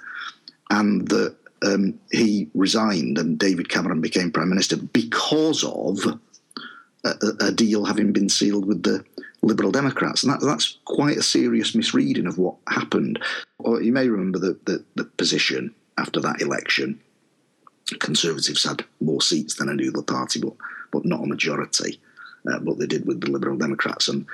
and 0.70 1.08
that 1.10 1.36
um, 1.64 2.00
he 2.12 2.50
resigned 2.54 3.18
and 3.18 3.40
David 3.40 3.70
Cameron 3.70 4.02
became 4.02 4.32
prime 4.32 4.50
minister 4.50 4.78
because 4.78 5.64
of 5.64 6.20
a, 7.04 7.14
a, 7.40 7.52
deal 7.52 7.86
having 7.86 8.12
been 8.12 8.30
sealed 8.30 8.66
with 8.66 8.84
the 8.84 9.04
Liberal 9.42 9.72
Democrats, 9.72 10.24
and 10.24 10.34
that, 10.34 10.42
that's 10.42 10.80
quite 10.86 11.18
a 11.18 11.24
serious 11.24 11.76
misreading 11.76 12.26
of 12.26 12.38
what 12.38 12.56
happened. 12.68 13.22
Or 13.60 13.82
you 13.82 13.92
may 13.92 14.10
remember 14.10 14.40
the, 14.40 14.58
the, 14.66 14.84
the 14.96 15.06
position 15.06 15.74
after 15.98 16.20
that 16.22 16.42
election. 16.42 17.00
Conservatives 18.00 18.64
had 18.64 18.84
more 19.00 19.22
seats 19.22 19.56
than 19.56 19.70
any 19.70 19.88
other 19.88 20.02
party, 20.02 20.40
but 20.40 20.54
but 20.92 21.06
not 21.06 21.24
a 21.24 21.28
majority. 21.28 22.00
Uh, 22.52 22.60
but 22.60 22.80
they 22.80 22.88
did 22.88 23.06
with 23.06 23.22
the 23.22 23.30
Liberal 23.30 23.58
Democrats, 23.58 24.08
and 24.08 24.26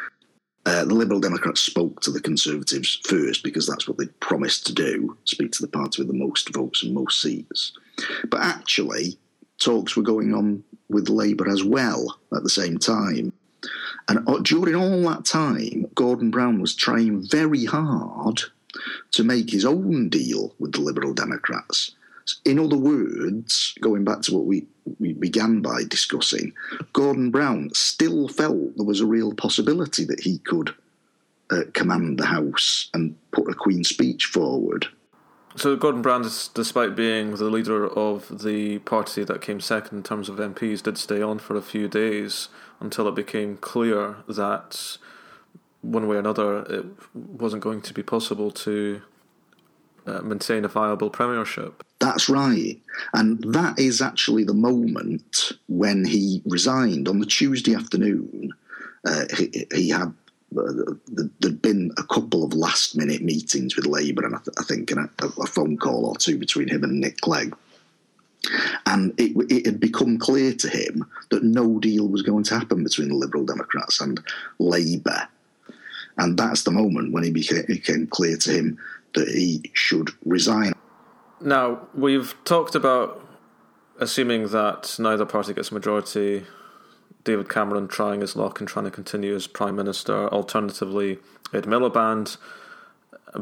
uh, 0.65 0.85
the 0.85 0.93
Liberal 0.93 1.19
Democrats 1.19 1.61
spoke 1.61 2.01
to 2.01 2.11
the 2.11 2.21
Conservatives 2.21 2.99
first 3.03 3.43
because 3.43 3.67
that's 3.67 3.87
what 3.87 3.97
they 3.97 4.05
promised 4.19 4.65
to 4.67 4.73
do 4.73 5.17
speak 5.25 5.51
to 5.53 5.61
the 5.61 5.67
party 5.67 6.01
with 6.01 6.07
the 6.07 6.13
most 6.13 6.53
votes 6.53 6.83
and 6.83 6.93
most 6.93 7.21
seats. 7.21 7.73
But 8.29 8.41
actually, 8.41 9.17
talks 9.59 9.95
were 9.95 10.03
going 10.03 10.33
on 10.33 10.63
with 10.89 11.09
Labour 11.09 11.49
as 11.49 11.63
well 11.63 12.19
at 12.35 12.43
the 12.43 12.49
same 12.49 12.77
time. 12.77 13.33
And 14.07 14.27
uh, 14.27 14.39
during 14.39 14.75
all 14.75 15.01
that 15.09 15.25
time, 15.25 15.87
Gordon 15.95 16.31
Brown 16.31 16.61
was 16.61 16.75
trying 16.75 17.27
very 17.27 17.65
hard 17.65 18.41
to 19.11 19.23
make 19.23 19.49
his 19.49 19.65
own 19.65 20.09
deal 20.09 20.53
with 20.59 20.73
the 20.73 20.81
Liberal 20.81 21.13
Democrats. 21.13 21.95
In 22.45 22.59
other 22.59 22.77
words, 22.77 23.75
going 23.81 24.03
back 24.03 24.21
to 24.23 24.33
what 24.35 24.45
we, 24.45 24.65
we 24.99 25.13
began 25.13 25.61
by 25.61 25.83
discussing, 25.87 26.53
Gordon 26.93 27.31
Brown 27.31 27.71
still 27.73 28.27
felt 28.27 28.75
there 28.77 28.85
was 28.85 29.01
a 29.01 29.05
real 29.05 29.33
possibility 29.33 30.05
that 30.05 30.21
he 30.21 30.39
could 30.39 30.73
uh, 31.49 31.63
command 31.73 32.17
the 32.17 32.25
House 32.25 32.89
and 32.93 33.15
put 33.31 33.49
a 33.49 33.53
Queen's 33.53 33.89
speech 33.89 34.25
forward. 34.25 34.87
So 35.55 35.75
Gordon 35.75 36.01
Brown, 36.01 36.21
despite 36.53 36.95
being 36.95 37.35
the 37.35 37.49
leader 37.49 37.85
of 37.85 38.43
the 38.43 38.79
party 38.79 39.25
that 39.25 39.41
came 39.41 39.59
second 39.59 39.97
in 39.97 40.03
terms 40.03 40.29
of 40.29 40.37
MPs, 40.37 40.81
did 40.81 40.97
stay 40.97 41.21
on 41.21 41.39
for 41.39 41.57
a 41.57 41.61
few 41.61 41.89
days 41.89 42.47
until 42.79 43.07
it 43.07 43.15
became 43.15 43.57
clear 43.57 44.17
that 44.29 44.97
one 45.81 46.07
way 46.07 46.15
or 46.15 46.19
another 46.19 46.59
it 46.69 46.85
wasn't 47.13 47.61
going 47.61 47.81
to 47.81 47.93
be 47.93 48.03
possible 48.03 48.51
to 48.51 49.01
uh, 50.11 50.21
maintain 50.21 50.65
a 50.65 50.67
viable 50.67 51.09
premiership. 51.09 51.83
That's 51.99 52.29
right. 52.29 52.79
And 53.13 53.43
that 53.53 53.79
is 53.79 54.01
actually 54.01 54.43
the 54.43 54.53
moment 54.53 55.53
when 55.67 56.05
he 56.05 56.41
resigned 56.45 57.07
on 57.07 57.19
the 57.19 57.25
Tuesday 57.25 57.75
afternoon. 57.75 58.51
Uh, 59.05 59.25
he, 59.35 59.65
he, 59.73 59.89
had 59.89 60.13
uh, 60.57 60.93
there'd 61.39 61.61
been 61.61 61.91
a 61.97 62.03
couple 62.03 62.43
of 62.43 62.53
last 62.53 62.95
minute 62.95 63.21
meetings 63.21 63.75
with 63.75 63.87
Labour, 63.87 64.25
and 64.25 64.35
I, 64.35 64.39
th- 64.39 64.57
I 64.59 64.63
think 64.63 64.91
a, 64.91 65.09
a, 65.41 65.47
phone 65.47 65.77
call 65.77 66.05
or 66.05 66.15
two 66.17 66.37
between 66.37 66.67
him 66.67 66.83
and 66.83 66.99
Nick 66.99 67.19
Clegg. 67.21 67.55
And 68.85 69.13
it, 69.19 69.31
it, 69.51 69.65
had 69.65 69.79
become 69.79 70.17
clear 70.17 70.53
to 70.53 70.69
him 70.69 71.05
that 71.29 71.43
no 71.43 71.79
deal 71.79 72.07
was 72.07 72.21
going 72.21 72.43
to 72.45 72.57
happen 72.57 72.83
between 72.83 73.09
the 73.09 73.15
Liberal 73.15 73.45
Democrats 73.45 74.01
and 74.01 74.19
Labour. 74.59 75.27
And 76.17 76.37
that's 76.37 76.63
the 76.63 76.71
moment 76.71 77.13
when 77.13 77.23
he 77.23 77.31
became, 77.31 77.59
it 77.59 77.67
became 77.67 78.07
clear 78.07 78.37
to 78.37 78.51
him 78.51 78.77
that 79.13 79.27
he 79.27 79.71
should 79.73 80.11
resign. 80.25 80.73
Now, 81.39 81.87
we've 81.93 82.35
talked 82.43 82.75
about 82.75 83.27
assuming 83.99 84.49
that 84.49 84.95
neither 84.99 85.25
party 85.25 85.53
gets 85.53 85.71
a 85.71 85.73
majority, 85.73 86.45
David 87.23 87.49
Cameron 87.49 87.87
trying 87.87 88.21
his 88.21 88.35
luck 88.35 88.59
and 88.59 88.67
trying 88.67 88.85
to 88.85 88.91
continue 88.91 89.35
as 89.35 89.47
Prime 89.47 89.75
Minister, 89.75 90.27
alternatively, 90.29 91.19
Ed 91.53 91.65
Miliband 91.65 92.37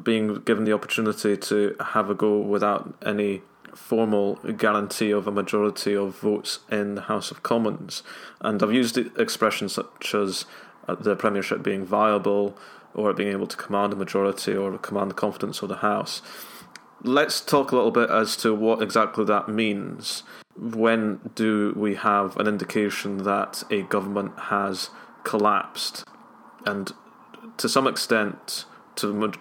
being 0.04 0.36
given 0.42 0.66
the 0.66 0.74
opportunity 0.74 1.36
to 1.36 1.76
have 1.80 2.10
a 2.10 2.16
go 2.16 2.40
without 2.40 2.94
any 3.06 3.42
formal 3.74 4.36
guarantee 4.36 5.12
of 5.12 5.28
a 5.28 5.32
majority 5.32 5.96
of 5.96 6.20
votes 6.20 6.60
in 6.70 6.96
the 6.96 7.02
House 7.02 7.32
of 7.32 7.44
Commons. 7.44 8.04
And 8.42 8.62
I've 8.62 8.74
used 8.74 8.98
expressions 8.98 9.74
such 9.74 10.14
as 10.14 10.46
uh, 10.88 10.96
the 10.96 11.16
Premiership 11.16 11.64
being 11.64 11.86
viable 11.86 12.58
or 12.94 13.14
being 13.14 13.32
able 13.32 13.48
to 13.48 13.58
command 13.58 13.94
a 13.94 13.96
majority 13.96 14.56
or 14.56 14.78
command 14.78 15.12
the 15.12 15.16
confidence 15.16 15.62
of 15.62 15.70
the 15.70 15.78
House. 15.78 16.22
Let's 17.02 17.40
talk 17.40 17.72
a 17.72 17.76
little 17.76 17.92
bit 17.92 18.10
as 18.10 18.36
to 18.38 18.54
what 18.54 18.82
exactly 18.82 19.24
that 19.26 19.48
means. 19.48 20.24
When 20.58 21.32
do 21.36 21.74
we 21.78 21.96
have 21.96 22.36
an 22.38 22.48
indication 22.48 23.24
that 23.24 23.64
a 23.70 23.84
government 23.84 24.38
has 24.38 24.90
collapsed? 25.24 26.04
And 26.66 26.92
to 27.58 27.70
some 27.70 27.88
extent, 27.88 28.66
to 28.98 29.32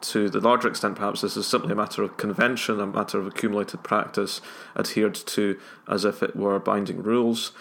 to 0.00 0.28
the 0.28 0.40
larger 0.40 0.68
extent, 0.68 0.96
perhaps 0.96 1.20
this 1.20 1.36
is 1.36 1.46
simply 1.46 1.72
a 1.72 1.76
matter 1.76 2.02
of 2.02 2.16
convention, 2.16 2.80
a 2.80 2.86
matter 2.86 3.18
of 3.18 3.26
accumulated 3.26 3.82
practice 3.84 4.40
adhered 4.76 5.14
to 5.14 5.58
as 5.88 6.04
if 6.04 6.22
it 6.22 6.34
were 6.34 6.58
binding 6.58 7.02
rules. 7.02 7.52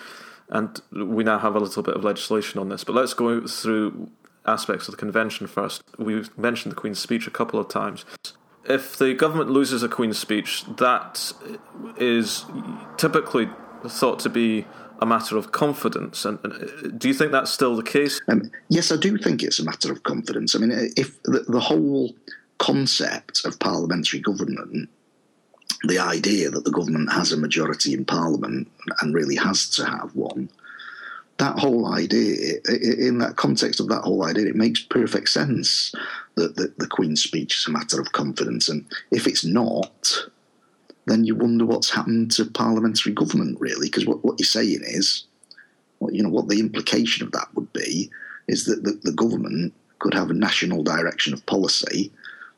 And 0.49 0.79
we 0.91 1.23
now 1.23 1.39
have 1.39 1.55
a 1.55 1.59
little 1.59 1.83
bit 1.83 1.95
of 1.95 2.03
legislation 2.03 2.59
on 2.59 2.69
this. 2.69 2.83
But 2.83 2.95
let's 2.95 3.13
go 3.13 3.45
through 3.47 4.09
aspects 4.45 4.87
of 4.87 4.93
the 4.93 4.97
convention 4.97 5.47
first. 5.47 5.81
We've 5.97 6.35
mentioned 6.37 6.71
the 6.71 6.75
Queen's 6.75 6.99
speech 6.99 7.27
a 7.27 7.31
couple 7.31 7.59
of 7.59 7.67
times. 7.67 8.05
If 8.67 8.97
the 8.97 9.13
government 9.13 9.51
loses 9.51 9.83
a 9.83 9.89
Queen's 9.89 10.17
speech, 10.17 10.65
that 10.77 11.33
is 11.97 12.45
typically 12.97 13.49
thought 13.87 14.19
to 14.19 14.29
be 14.29 14.65
a 14.99 15.05
matter 15.05 15.37
of 15.37 15.51
confidence. 15.51 16.25
And, 16.25 16.39
and 16.43 16.99
do 16.99 17.07
you 17.07 17.13
think 17.13 17.31
that's 17.31 17.51
still 17.51 17.75
the 17.75 17.83
case? 17.83 18.21
Um, 18.27 18.49
yes, 18.69 18.91
I 18.91 18.95
do 18.95 19.17
think 19.17 19.43
it's 19.43 19.59
a 19.59 19.65
matter 19.65 19.91
of 19.91 20.03
confidence. 20.03 20.55
I 20.55 20.59
mean, 20.59 20.71
if 20.95 21.21
the, 21.23 21.45
the 21.47 21.59
whole 21.59 22.15
concept 22.57 23.45
of 23.45 23.59
parliamentary 23.59 24.21
government 24.21 24.89
the 25.83 25.99
idea 25.99 26.49
that 26.49 26.63
the 26.63 26.71
government 26.71 27.11
has 27.11 27.31
a 27.31 27.37
majority 27.37 27.93
in 27.93 28.05
parliament 28.05 28.67
and 29.01 29.13
really 29.13 29.35
has 29.35 29.69
to 29.69 29.85
have 29.85 30.15
one 30.15 30.49
that 31.37 31.59
whole 31.59 31.93
idea, 31.93 32.55
in 32.69 33.17
that 33.17 33.35
context 33.35 33.79
of 33.79 33.89
that 33.89 34.03
whole 34.03 34.23
idea, 34.23 34.47
it 34.47 34.55
makes 34.55 34.81
perfect 34.81 35.29
sense 35.29 35.93
that 36.35 36.55
the, 36.55 36.73
the, 36.77 36.87
Queen's 36.87 37.21
speech 37.21 37.57
is 37.57 37.67
a 37.67 37.71
matter 37.71 37.99
of 37.99 38.13
confidence. 38.13 38.69
And 38.69 38.85
if 39.11 39.27
it's 39.27 39.43
not, 39.43 40.27
then 41.07 41.25
you 41.25 41.35
wonder 41.35 41.65
what's 41.65 41.89
happened 41.89 42.31
to 42.31 42.45
parliamentary 42.45 43.13
government, 43.13 43.59
really, 43.59 43.87
because 43.87 44.05
what, 44.05 44.23
what 44.23 44.39
you're 44.39 44.45
saying 44.45 44.81
is, 44.83 45.25
you 46.09 46.23
know, 46.23 46.29
what 46.29 46.47
the 46.47 46.59
implication 46.59 47.25
of 47.25 47.33
that 47.33 47.47
would 47.53 47.71
be 47.73 48.09
is 48.47 48.65
that 48.65 48.83
the, 48.83 48.99
the 49.03 49.13
government 49.13 49.73
could 49.99 50.13
have 50.13 50.29
a 50.29 50.33
national 50.33 50.83
direction 50.83 51.33
of 51.33 51.45
policy 51.45 52.11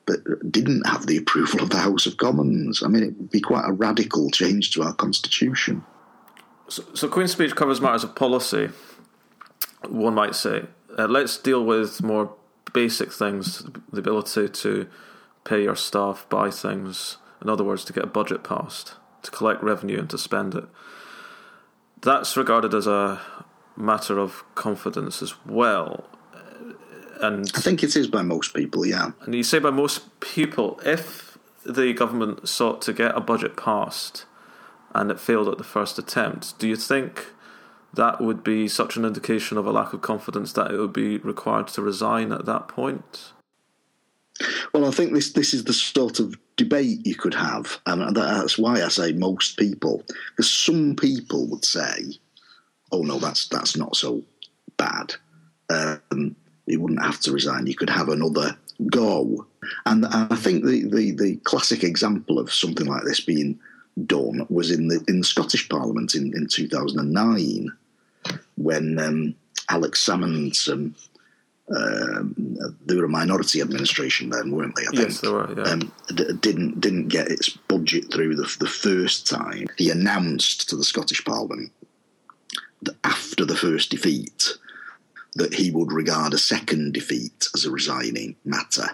that 0.05 0.51
didn't 0.51 0.85
have 0.87 1.07
the 1.07 1.17
approval 1.17 1.61
of 1.61 1.69
the 1.69 1.77
House 1.77 2.05
of 2.05 2.17
Commons. 2.17 2.83
I 2.83 2.87
mean, 2.87 3.03
it 3.03 3.17
would 3.17 3.31
be 3.31 3.41
quite 3.41 3.67
a 3.67 3.73
radical 3.73 4.29
change 4.31 4.71
to 4.71 4.83
our 4.83 4.93
constitution. 4.93 5.83
So, 6.69 6.83
so 6.93 7.07
Queen's 7.07 7.31
speech 7.31 7.55
covers 7.55 7.79
matters 7.79 8.03
of 8.03 8.15
policy, 8.15 8.69
one 9.87 10.13
might 10.13 10.35
say. 10.35 10.65
Uh, 10.97 11.07
let's 11.07 11.37
deal 11.37 11.63
with 11.63 12.01
more 12.01 12.33
basic 12.73 13.11
things 13.11 13.63
the 13.91 13.99
ability 13.99 14.49
to 14.49 14.87
pay 15.43 15.63
your 15.63 15.75
staff, 15.75 16.25
buy 16.29 16.51
things, 16.51 17.17
in 17.41 17.49
other 17.49 17.63
words, 17.63 17.85
to 17.85 17.93
get 17.93 18.03
a 18.03 18.07
budget 18.07 18.43
passed, 18.43 18.95
to 19.23 19.31
collect 19.31 19.63
revenue 19.63 19.99
and 19.99 20.09
to 20.09 20.17
spend 20.17 20.55
it. 20.55 20.65
That's 22.01 22.35
regarded 22.37 22.73
as 22.73 22.85
a 22.85 23.21
matter 23.75 24.19
of 24.19 24.43
confidence 24.55 25.21
as 25.21 25.33
well. 25.45 26.05
And 27.21 27.49
I 27.55 27.61
think 27.61 27.83
it 27.83 27.95
is 27.95 28.07
by 28.07 28.21
most 28.21 28.53
people, 28.53 28.85
yeah. 28.85 29.11
And 29.21 29.33
you 29.33 29.41
say 29.43 29.57
by 29.59 29.71
most 29.71 30.19
people, 30.19 30.79
if 30.85 31.37
the 31.65 31.93
government 31.93 32.47
sought 32.47 32.81
to 32.83 32.93
get 32.93 33.15
a 33.15 33.19
budget 33.19 33.57
passed, 33.57 34.25
and 34.97 35.11
it 35.11 35.19
failed 35.19 35.47
at 35.47 35.57
the 35.57 35.63
first 35.63 35.99
attempt. 35.99 36.57
Do 36.59 36.67
you 36.67 36.75
think 36.75 37.27
that 37.93 38.19
would 38.19 38.43
be 38.43 38.67
such 38.67 38.97
an 38.97 39.05
indication 39.05 39.57
of 39.57 39.65
a 39.65 39.71
lack 39.71 39.93
of 39.93 40.01
confidence 40.01 40.53
that 40.53 40.71
it 40.71 40.77
would 40.77 40.93
be 40.93 41.17
required 41.17 41.67
to 41.69 41.81
resign 41.81 42.31
at 42.31 42.45
that 42.45 42.67
point? 42.67 43.31
Well, 44.73 44.85
I 44.85 44.91
think 44.91 45.13
this 45.13 45.31
this 45.31 45.53
is 45.53 45.63
the 45.63 45.73
sort 45.73 46.19
of 46.19 46.35
debate 46.57 47.05
you 47.05 47.15
could 47.15 47.33
have, 47.33 47.79
and 47.85 48.15
that's 48.15 48.57
why 48.57 48.83
I 48.83 48.87
say 48.89 49.11
most 49.13 49.57
people, 49.57 50.03
because 50.29 50.51
some 50.51 50.95
people 50.95 51.47
would 51.47 51.65
say, 51.65 52.19
"Oh 52.91 53.01
no, 53.01 53.17
that's 53.17 53.47
that's 53.47 53.75
not 53.75 53.95
so 53.95 54.23
bad. 54.77 55.15
Um, 55.69 56.35
you 56.67 56.79
wouldn't 56.79 57.03
have 57.03 57.19
to 57.21 57.31
resign. 57.31 57.65
You 57.65 57.75
could 57.75 57.89
have 57.89 58.09
another 58.09 58.55
go." 58.91 59.47
And 59.87 60.05
I 60.05 60.35
think 60.35 60.63
the, 60.63 60.87
the, 60.87 61.11
the 61.11 61.35
classic 61.37 61.83
example 61.83 62.37
of 62.37 62.53
something 62.53 62.85
like 62.85 63.03
this 63.05 63.19
being 63.19 63.59
done 64.05 64.45
was 64.49 64.71
in 64.71 64.87
the 64.87 65.03
in 65.07 65.19
the 65.19 65.25
Scottish 65.25 65.67
Parliament 65.69 66.15
in, 66.15 66.33
in 66.35 66.47
2009 66.47 67.71
when 68.55 68.99
um, 68.99 69.35
Alex 69.69 70.05
Salmond's 70.05 70.67
um, 70.67 70.95
um, 71.75 72.57
they 72.85 72.95
were 72.95 73.05
a 73.05 73.09
minority 73.09 73.59
administration 73.59 74.29
then, 74.29 74.51
weren't 74.51 74.75
they? 74.75 74.83
I 74.83 74.85
think. 74.85 75.09
Yes, 75.09 75.21
they 75.21 75.29
were. 75.29 75.53
Yeah. 75.57 75.63
Um, 75.63 75.91
d- 76.15 76.33
didn't 76.39 76.79
didn't 76.79 77.09
get 77.09 77.29
its 77.29 77.49
budget 77.49 78.11
through 78.11 78.35
the, 78.35 78.55
the 78.59 78.67
first 78.67 79.27
time. 79.27 79.67
He 79.77 79.89
announced 79.89 80.69
to 80.69 80.77
the 80.77 80.85
Scottish 80.85 81.25
Parliament 81.25 81.71
that 82.83 82.95
after 83.03 83.43
the 83.43 83.55
first 83.55 83.91
defeat, 83.91 84.53
that 85.35 85.53
he 85.53 85.71
would 85.71 85.91
regard 85.91 86.33
a 86.33 86.37
second 86.37 86.93
defeat 86.93 87.47
as 87.53 87.65
a 87.65 87.71
resigning 87.71 88.35
matter. 88.45 88.89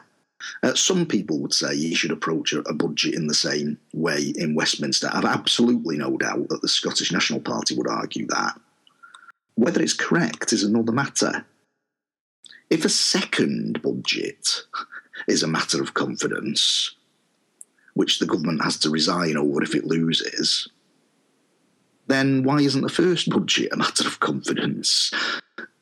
Uh, 0.61 0.73
some 0.73 1.05
people 1.05 1.39
would 1.39 1.53
say 1.53 1.73
you 1.73 1.95
should 1.95 2.11
approach 2.11 2.53
a, 2.53 2.59
a, 2.61 2.73
budget 2.73 3.13
in 3.13 3.27
the 3.27 3.33
same 3.33 3.77
way 3.93 4.33
in 4.35 4.55
Westminster. 4.55 5.09
I've 5.11 5.25
absolutely 5.25 5.97
no 5.97 6.17
doubt 6.17 6.49
that 6.49 6.61
the 6.61 6.67
Scottish 6.67 7.11
National 7.11 7.39
Party 7.39 7.75
would 7.75 7.87
argue 7.87 8.27
that. 8.27 8.59
Whether 9.55 9.81
it's 9.81 9.93
correct 9.93 10.53
is 10.53 10.63
another 10.63 10.91
matter. 10.91 11.45
If 12.69 12.85
a 12.85 12.89
second 12.89 13.81
budget 13.81 14.63
is 15.27 15.43
a 15.43 15.47
matter 15.47 15.81
of 15.81 15.93
confidence, 15.93 16.95
which 17.93 18.19
the 18.19 18.25
government 18.25 18.63
has 18.63 18.77
to 18.79 18.89
resign 18.89 19.37
over 19.37 19.61
if 19.61 19.75
it 19.75 19.85
loses, 19.85 20.67
then 22.07 22.43
why 22.43 22.59
isn't 22.59 22.81
the 22.81 22.89
first 22.89 23.29
budget 23.29 23.71
a 23.71 23.77
matter 23.77 24.07
of 24.07 24.19
confidence? 24.19 25.11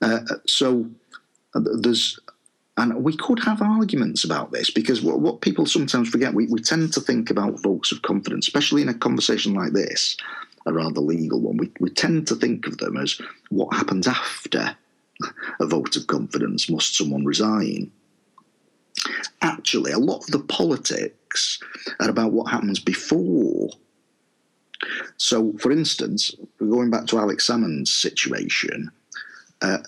Uh, 0.01 0.19
so 0.45 0.89
uh, 1.55 1.61
there's 1.79 2.19
and 2.81 3.03
we 3.03 3.15
could 3.15 3.39
have 3.43 3.61
arguments 3.61 4.23
about 4.23 4.51
this 4.51 4.71
because 4.71 5.03
what, 5.03 5.19
what 5.19 5.41
people 5.41 5.67
sometimes 5.67 6.09
forget, 6.09 6.33
we, 6.33 6.47
we 6.47 6.59
tend 6.59 6.91
to 6.93 6.99
think 6.99 7.29
about 7.29 7.61
votes 7.61 7.91
of 7.91 8.01
confidence, 8.01 8.47
especially 8.47 8.81
in 8.81 8.89
a 8.89 8.93
conversation 8.93 9.53
like 9.53 9.73
this, 9.73 10.17
a 10.65 10.73
rather 10.73 10.99
legal 10.99 11.39
one. 11.39 11.57
We, 11.57 11.71
we 11.79 11.91
tend 11.91 12.27
to 12.27 12.35
think 12.35 12.65
of 12.65 12.79
them 12.79 12.97
as 12.97 13.21
what 13.49 13.75
happens 13.75 14.07
after 14.07 14.75
a 15.59 15.67
vote 15.67 15.95
of 15.95 16.07
confidence. 16.07 16.71
Must 16.71 16.97
someone 16.97 17.23
resign? 17.23 17.91
Actually, 19.43 19.91
a 19.91 19.99
lot 19.99 20.23
of 20.23 20.31
the 20.31 20.39
politics 20.39 21.59
are 21.99 22.09
about 22.09 22.31
what 22.31 22.49
happens 22.49 22.79
before. 22.79 23.69
So, 25.17 25.53
for 25.59 25.71
instance, 25.71 26.33
going 26.57 26.89
back 26.89 27.05
to 27.07 27.19
Alex 27.19 27.47
Salmond's 27.47 27.93
situation, 27.93 28.89
uh, 29.61 29.79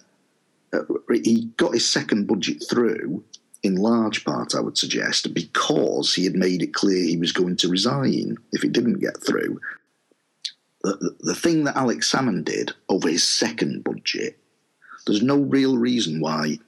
he 1.11 1.51
got 1.57 1.73
his 1.73 1.87
second 1.87 2.27
budget 2.27 2.63
through 2.69 3.23
in 3.63 3.77
large 3.77 4.25
part, 4.25 4.53
I 4.53 4.59
would 4.59 4.77
suggest, 4.77 5.33
because 5.33 6.13
he 6.13 6.25
had 6.25 6.35
made 6.35 6.61
it 6.61 6.73
clear 6.73 7.01
he 7.01 7.17
was 7.17 7.31
going 7.31 7.55
to 7.57 7.69
resign 7.69 8.37
if 8.51 8.63
it 8.63 8.73
didn't 8.73 8.99
get 8.99 9.23
through. 9.25 9.59
The, 10.83 11.15
the 11.21 11.35
thing 11.35 11.63
that 11.63 11.77
Alex 11.77 12.11
Salmond 12.11 12.43
did 12.43 12.73
over 12.89 13.07
his 13.07 13.23
second 13.23 13.85
budget, 13.85 14.37
there's 15.07 15.23
no 15.23 15.37
real 15.37 15.77
reason 15.77 16.19
why 16.19 16.59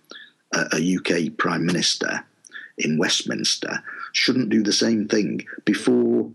a, 0.53 0.67
a 0.73 0.95
UK 0.95 1.35
Prime 1.37 1.65
Minister 1.65 2.25
in 2.77 2.97
Westminster 2.97 3.83
shouldn't 4.13 4.49
do 4.49 4.63
the 4.63 4.71
same 4.71 5.09
thing 5.09 5.45
before 5.65 6.31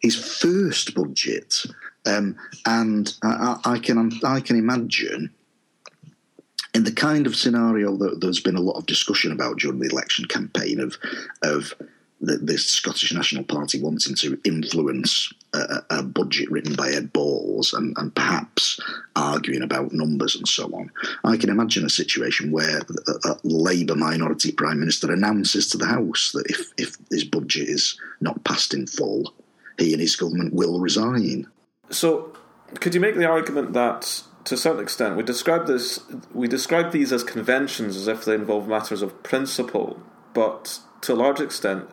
his 0.00 0.16
first 0.16 0.94
budget. 0.94 1.64
Um, 2.06 2.36
and 2.66 3.14
I, 3.22 3.58
I, 3.64 3.78
can 3.78 4.12
I 4.22 4.40
can 4.40 4.56
imagine 4.56 5.30
in 6.74 6.84
the 6.84 6.92
kind 6.92 7.26
of 7.26 7.36
scenario 7.36 7.96
that 7.96 8.20
there's 8.20 8.40
been 8.40 8.56
a 8.56 8.60
lot 8.60 8.76
of 8.76 8.86
discussion 8.86 9.32
about 9.32 9.58
during 9.58 9.78
the 9.78 9.88
election 9.88 10.26
campaign 10.26 10.80
of 10.80 10.98
of 11.42 11.74
the, 12.20 12.36
the 12.38 12.58
Scottish 12.58 13.12
National 13.12 13.44
Party 13.44 13.80
wanting 13.80 14.14
to 14.16 14.40
influence 14.44 15.32
a, 15.54 15.82
a, 15.90 16.02
budget 16.02 16.50
written 16.50 16.74
by 16.74 16.90
Ed 16.90 17.12
Balls 17.12 17.72
and, 17.72 17.96
and, 17.96 18.14
perhaps 18.14 18.80
arguing 19.14 19.62
about 19.62 19.92
numbers 19.92 20.34
and 20.34 20.46
so 20.46 20.64
on. 20.74 20.90
I 21.24 21.36
can 21.36 21.48
imagine 21.48 21.86
a 21.86 21.90
situation 21.90 22.50
where 22.50 22.80
a, 22.80 23.28
a 23.28 23.36
Labour 23.44 23.94
minority 23.94 24.52
prime 24.52 24.80
minister 24.80 25.12
announces 25.12 25.70
to 25.70 25.78
the 25.78 25.86
House 25.86 26.32
that 26.34 26.46
if, 26.50 26.72
if 26.76 26.96
his 27.10 27.24
budget 27.24 27.68
is 27.68 27.98
not 28.20 28.42
passed 28.44 28.74
in 28.74 28.86
full, 28.86 29.32
he 29.78 29.92
and 29.92 30.00
his 30.00 30.16
government 30.16 30.52
will 30.52 30.80
resign. 30.80 31.46
So, 31.90 32.32
could 32.80 32.94
you 32.94 33.00
make 33.00 33.16
the 33.16 33.26
argument 33.26 33.72
that 33.74 34.22
to 34.48 34.54
a 34.54 34.58
certain 34.58 34.82
extent, 34.82 35.16
we 35.16 35.22
describe 35.22 35.66
this. 35.66 36.00
We 36.32 36.48
describe 36.48 36.90
these 36.90 37.12
as 37.12 37.22
conventions, 37.22 37.96
as 37.96 38.08
if 38.08 38.24
they 38.24 38.34
involve 38.34 38.66
matters 38.66 39.02
of 39.02 39.22
principle. 39.22 40.00
But 40.32 40.80
to 41.02 41.12
a 41.12 41.16
large 41.16 41.40
extent, 41.40 41.88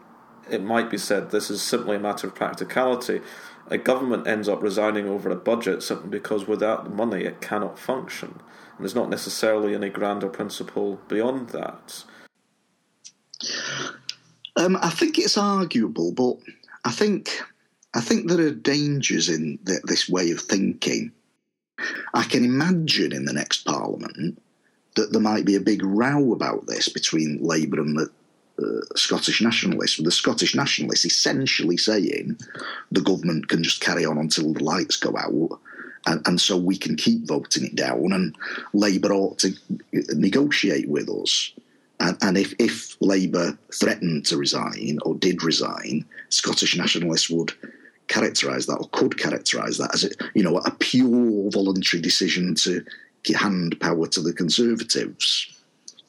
it 0.50 0.64
might 0.64 0.90
be 0.90 0.98
said 0.98 1.32
this 1.32 1.50
is 1.50 1.62
simply 1.62 1.98
a 1.98 2.00
matter 2.00 2.28
of 2.28 2.36
practicality. 2.36 3.22
A 3.68 3.78
government 3.78 4.26
ends 4.26 4.48
up 4.48 4.62
resigning 4.62 5.10
over 5.10 5.30
a 5.30 5.36
budget 5.36 5.84
simply 5.84 6.10
because 6.10 6.48
without 6.48 6.86
the 6.86 6.90
money 6.92 7.26
it 7.26 7.42
cannot 7.42 7.78
function. 7.78 8.40
And 8.78 8.86
there's 8.86 8.96
not 8.96 9.10
necessarily 9.10 9.76
any 9.76 9.90
grander 9.90 10.30
principle 10.30 11.02
beyond 11.10 11.50
that. 11.50 12.04
Um, 14.56 14.78
I 14.82 14.92
think 14.92 15.18
it's 15.18 15.38
arguable, 15.38 16.14
but 16.14 16.38
I 16.86 16.92
think 16.92 17.42
I 17.94 18.00
think 18.00 18.30
there 18.30 18.40
are 18.40 18.52
dangers 18.52 19.28
in 19.28 19.60
the, 19.64 19.82
this 19.84 20.08
way 20.08 20.32
of 20.32 20.40
thinking. 20.40 21.12
I 22.14 22.24
can 22.24 22.46
imagine 22.46 23.12
in 23.12 23.26
the 23.26 23.34
next 23.34 23.66
Parliament 23.66 24.42
that 24.96 25.12
there 25.12 25.22
might 25.22 25.46
be 25.46 25.56
a 25.56 25.62
big 25.62 25.84
row 25.84 26.32
about 26.32 26.68
this 26.68 26.90
between 26.90 27.44
Labour 27.44 27.82
and 27.82 27.98
the 27.98 28.10
uh, 28.58 28.96
Scottish 28.96 29.42
nationalists, 29.42 29.98
with 29.98 30.06
the 30.06 30.12
Scottish 30.12 30.56
nationalists 30.56 31.06
essentially 31.06 31.76
saying 31.76 32.40
the 32.92 33.02
government 33.02 33.50
can 33.50 33.62
just 33.64 33.82
carry 33.82 34.06
on 34.06 34.18
until 34.18 34.54
the 34.54 34.64
lights 34.64 34.96
go 34.96 35.18
out. 35.18 35.60
And, 36.08 36.26
and 36.28 36.40
so 36.40 36.56
we 36.56 36.78
can 36.78 36.96
keep 36.96 37.28
voting 37.28 37.66
it 37.66 37.76
down, 37.76 38.14
and 38.14 38.36
Labour 38.74 39.12
ought 39.12 39.40
to 39.40 39.54
negotiate 39.92 40.88
with 40.88 41.10
us. 41.10 41.52
And, 42.00 42.18
and 42.22 42.38
if, 42.38 42.54
if 42.60 42.96
Labour 43.02 43.58
threatened 43.74 44.26
to 44.28 44.38
resign 44.38 45.00
or 45.04 45.16
did 45.16 45.44
resign, 45.44 46.06
Scottish 46.30 46.78
nationalists 46.78 47.30
would 47.30 47.54
characterise 48.08 48.68
that 48.68 48.78
or 48.78 48.90
could 48.92 49.14
characterise 49.14 49.78
that 49.78 49.94
as 49.94 50.04
a, 50.04 50.10
you 50.34 50.44
know 50.44 50.58
a 50.58 50.72
pure 50.72 51.50
voluntary 51.52 52.02
decision 52.02 52.56
to 52.56 52.84
hand 53.34 53.80
power 53.80 54.08
to 54.08 54.22
the 54.22 54.34
Conservatives. 54.34 55.52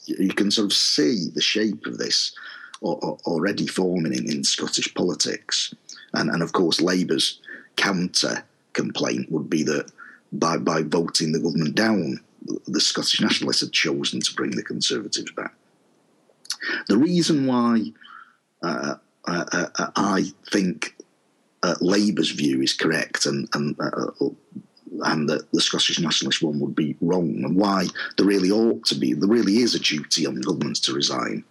You 0.05 0.29
can 0.29 0.51
sort 0.51 0.67
of 0.67 0.73
see 0.73 1.31
the 1.35 1.41
shape 1.41 1.87
of 1.87 1.99
this 1.99 2.35
already 2.83 3.67
forming 3.67 4.13
in, 4.13 4.31
in 4.31 4.45
Scottish 4.45 4.93
politics. 4.95 5.75
And, 6.13 6.31
and 6.31 6.43
of 6.43 6.53
course, 6.53 6.81
Labour's 6.81 7.41
counter 7.77 8.45
complaint 8.75 9.31
would 9.33 9.49
be 9.51 9.63
that 9.65 9.91
by, 10.33 10.59
by 10.59 10.83
voting 10.83 11.33
the 11.33 11.41
government 11.41 11.75
down, 11.75 12.21
the 12.67 12.81
Scottish 12.81 13.21
nationalists 13.21 13.61
had 13.61 13.73
chosen 13.73 14.21
to 14.21 14.35
bring 14.35 14.51
the 14.51 14.63
Conservatives 14.63 15.33
back. 15.33 15.55
The 16.89 16.97
reason 16.97 17.47
why 17.47 17.93
uh, 18.63 18.97
uh, 19.27 19.45
uh, 19.53 19.91
I 19.97 20.25
think 20.53 20.96
uh, 21.63 21.75
Labour's 21.81 22.31
view 22.31 22.63
is 22.63 22.73
correct 22.73 23.27
and, 23.27 23.49
and 23.55 23.77
uh, 23.81 24.11
and 25.03 25.29
that 25.29 25.51
the 25.53 25.61
Scottish 25.61 25.99
nationalist 25.99 26.43
one 26.43 26.61
would 26.61 26.75
be 26.75 26.97
wrong, 27.01 27.45
and 27.45 27.57
why 27.57 27.87
there 28.17 28.27
really 28.27 28.51
ought 28.51 28.85
to 28.87 28.95
be, 28.95 29.13
there 29.13 29.29
really 29.29 29.59
is 29.59 29.75
a 29.75 29.81
duty 29.81 30.27
on 30.27 30.41
governments 30.41 30.81
to 30.81 30.95
resign, 30.95 31.45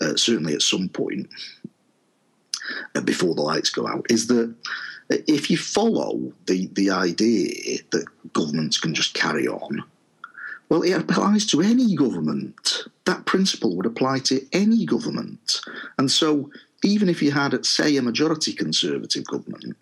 uh, 0.00 0.16
certainly 0.16 0.54
at 0.54 0.62
some 0.62 0.88
point 0.88 1.28
uh, 2.94 3.00
before 3.00 3.34
the 3.34 3.42
lights 3.42 3.70
go 3.70 3.86
out, 3.86 4.04
is 4.10 4.26
that 4.26 4.54
if 5.08 5.50
you 5.50 5.56
follow 5.56 6.32
the, 6.46 6.68
the 6.72 6.90
idea 6.90 7.78
that 7.90 8.06
governments 8.32 8.78
can 8.78 8.94
just 8.94 9.14
carry 9.14 9.46
on, 9.46 9.82
well, 10.68 10.82
it 10.82 10.92
applies 10.92 11.46
to 11.46 11.60
any 11.60 11.94
government. 11.94 12.84
That 13.04 13.26
principle 13.26 13.76
would 13.76 13.86
apply 13.86 14.20
to 14.20 14.46
any 14.52 14.86
government. 14.86 15.60
And 15.98 16.10
so, 16.10 16.50
even 16.84 17.08
if 17.08 17.22
you 17.22 17.32
had, 17.32 17.64
say, 17.64 17.96
a 17.96 18.02
majority 18.02 18.52
Conservative 18.52 19.24
government, 19.24 19.76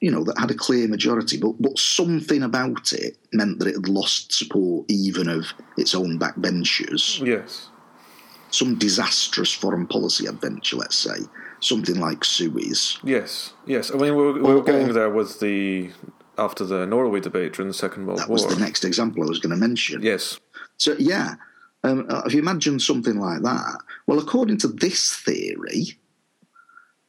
you 0.00 0.10
know, 0.10 0.24
that 0.24 0.38
had 0.38 0.50
a 0.50 0.54
clear 0.54 0.88
majority, 0.88 1.36
but, 1.38 1.60
but 1.60 1.78
something 1.78 2.42
about 2.42 2.92
it 2.92 3.16
meant 3.32 3.58
that 3.58 3.68
it 3.68 3.74
had 3.74 3.88
lost 3.88 4.32
support 4.32 4.90
even 4.90 5.28
of 5.28 5.52
its 5.76 5.94
own 5.94 6.18
backbenchers. 6.18 7.24
Yes. 7.24 7.68
Some 8.50 8.76
disastrous 8.76 9.52
foreign 9.52 9.86
policy 9.86 10.26
adventure, 10.26 10.76
let's 10.76 10.96
say. 10.96 11.18
Something 11.60 12.00
like 12.00 12.24
Suez. 12.24 12.98
Yes, 13.04 13.52
yes. 13.66 13.90
I 13.90 13.94
mean, 13.98 14.16
we 14.16 14.22
are 14.22 14.58
we 14.58 14.62
getting 14.62 14.94
there 14.94 15.10
with 15.10 15.40
the 15.40 15.90
after 16.38 16.64
the 16.64 16.86
Norway 16.86 17.20
debate 17.20 17.52
during 17.52 17.68
the 17.68 17.74
Second 17.74 18.06
World 18.06 18.18
that 18.18 18.28
War. 18.30 18.38
That 18.38 18.46
was 18.46 18.56
the 18.56 18.64
next 18.64 18.84
example 18.84 19.22
I 19.22 19.26
was 19.26 19.38
going 19.38 19.50
to 19.50 19.56
mention. 19.56 20.02
Yes. 20.02 20.40
So, 20.78 20.96
yeah, 20.98 21.34
um, 21.82 22.06
uh, 22.08 22.22
if 22.26 22.34
you 22.34 22.40
imagine 22.40 22.78
something 22.78 23.18
like 23.18 23.42
that, 23.42 23.78
well, 24.06 24.18
according 24.18 24.58
to 24.58 24.68
this 24.68 25.16
theory, 25.16 25.98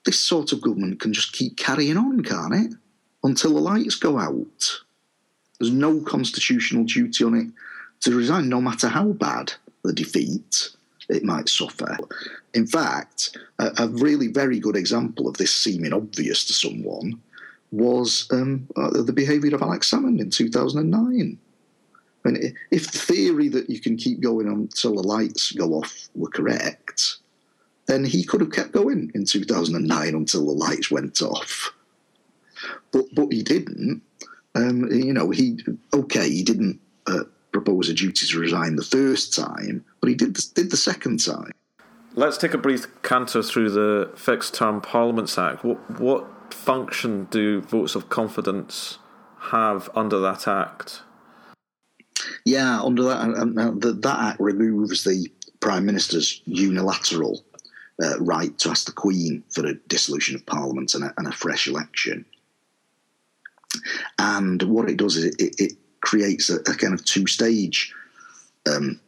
this 0.06 0.20
sort 0.20 0.52
of 0.52 0.62
government 0.62 1.00
can 1.00 1.14
just 1.14 1.34
keep 1.34 1.58
carrying 1.58 1.98
on, 1.98 2.24
can't 2.24 2.56
it? 2.56 2.74
Until 3.24 3.54
the 3.54 3.62
lights 3.62 3.96
go 3.96 4.18
out. 4.18 4.82
There's 5.60 5.72
no 5.72 6.02
constitutional 6.02 6.86
duty 6.86 7.24
on 7.24 7.36
it 7.36 7.48
to 8.02 8.16
resign, 8.16 8.50
no 8.50 8.62
matter 8.62 8.88
how 8.88 9.10
bad 9.10 9.54
the 9.84 9.94
defeat 9.94 10.70
it 11.10 11.24
might 11.24 11.50
suffer. 11.50 11.98
In 12.54 12.66
fact, 12.66 13.38
a, 13.60 13.72
a 13.80 13.88
really 13.88 14.28
very 14.28 14.60
good 14.60 14.76
example 14.76 15.28
of 15.28 15.38
this 15.38 15.54
seeming 15.54 15.94
obvious 15.94 16.46
to 16.46 16.54
someone 16.54 17.22
was 17.72 18.28
um, 18.32 18.68
uh, 18.76 19.02
the 19.02 19.14
behaviour 19.14 19.54
of 19.56 19.62
Alex 19.62 19.92
Salmond 19.92 20.20
in 20.20 20.30
2009. 20.30 21.38
And 22.24 22.56
if 22.70 22.92
the 22.92 22.98
theory 22.98 23.50
that 23.50 23.70
you 23.70 23.80
can 23.80 23.98
keep 23.98 24.22
going 24.22 24.48
until 24.48 24.96
the 24.96 25.08
lights 25.08 25.52
go 25.52 25.74
off 25.74 26.10
were 26.14 26.30
correct, 26.30 27.18
then 27.88 28.04
he 28.04 28.24
could 28.24 28.42
have 28.42 28.52
kept 28.52 28.72
going 28.72 29.12
in 29.16 29.26
2009 29.26 30.16
until 30.16 30.46
the 30.46 30.52
lights 30.52 30.92
went 30.92 31.22
off. 31.22 31.74
But 32.92 33.06
but 33.14 33.32
he 33.32 33.42
didn't. 33.42 34.02
Um, 34.54 34.92
you 34.92 35.14
know, 35.14 35.30
he 35.30 35.60
okay, 35.94 36.30
he 36.30 36.44
didn't 36.44 36.80
uh, 37.08 37.24
propose 37.52 37.90
a 37.90 37.94
duty 37.94 38.28
to 38.28 38.40
resign 38.40 38.76
the 38.76 38.84
first 38.84 39.36
time, 39.36 39.84
but 40.00 40.10
he 40.10 40.16
did 40.16 40.38
did 40.54 40.70
the 40.70 40.78
second 40.78 41.24
time. 41.24 41.52
Let's 42.14 42.38
take 42.38 42.54
a 42.54 42.58
brief 42.58 42.88
canter 43.04 43.42
through 43.42 43.70
the 43.72 44.12
Fixed 44.16 44.54
Term 44.54 44.82
Parliaments 44.82 45.38
Act. 45.38 45.64
What 45.64 46.00
what 46.00 46.54
function 46.54 47.26
do 47.32 47.62
votes 47.62 47.96
of 47.96 48.10
confidence 48.10 49.00
have 49.40 49.90
under 49.96 50.20
that 50.20 50.48
act? 50.48 51.02
Yeah, 52.46 52.82
under 52.82 53.04
that, 53.04 54.00
that, 54.02 54.20
act 54.20 54.40
removes 54.40 55.04
the 55.04 55.30
Prime 55.60 55.86
Minister's 55.86 56.42
unilateral 56.46 57.44
uh, 58.02 58.20
right 58.20 58.58
to 58.60 58.70
ask 58.70 58.86
the 58.86 58.92
Queen 58.92 59.44
for 59.50 59.66
a 59.66 59.76
dissolution 59.76 60.36
of 60.36 60.46
Parliament 60.46 60.96
and 60.96 61.04
a, 61.04 61.14
and 61.18 61.28
a 61.28 61.32
fresh 61.32 61.68
election. 61.68 62.26
And 64.18 64.62
what 64.64 64.90
it 64.90 64.98
does 64.98 65.18
is 65.18 65.36
it, 65.36 65.56
it 65.60 65.74
creates 66.02 66.50
a, 66.50 66.56
a, 66.62 66.76
kind 66.76 66.94
of 66.94 67.06
two 67.06 67.28
stage 67.28 67.94
um, 68.70 69.00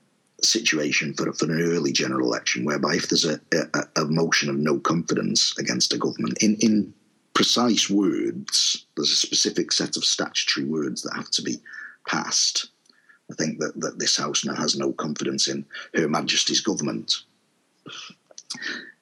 situation 0.42 1.14
for, 1.14 1.32
for 1.34 1.46
an 1.46 1.62
early 1.62 1.92
general 1.92 2.28
election, 2.28 2.66
whereby 2.66 2.96
if 2.96 3.10
there's 3.10 3.26
a, 3.26 3.40
a, 3.52 4.02
a, 4.02 4.06
motion 4.06 4.50
of 4.50 4.58
no 4.58 4.80
confidence 4.80 5.58
against 5.58 5.94
a 5.94 5.98
government, 5.98 6.38
in, 6.42 6.56
in 6.60 6.94
precise 7.34 7.90
words, 7.90 8.86
there's 8.96 9.12
a 9.12 9.16
specific 9.16 9.72
set 9.72 9.98
of 9.98 10.06
statutory 10.06 10.66
words 10.66 11.02
that 11.02 11.16
have 11.16 11.32
to 11.32 11.42
be 11.42 11.58
passed. 12.08 12.70
I 13.32 13.36
think 13.36 13.60
that, 13.60 13.80
that 13.80 14.00
this 14.00 14.18
House 14.18 14.46
now 14.46 14.56
has 14.56 14.78
no 14.78 14.92
confidence 14.94 15.48
in 15.48 15.66
Her 15.96 16.08
Majesty's 16.08 16.62
government 16.62 17.24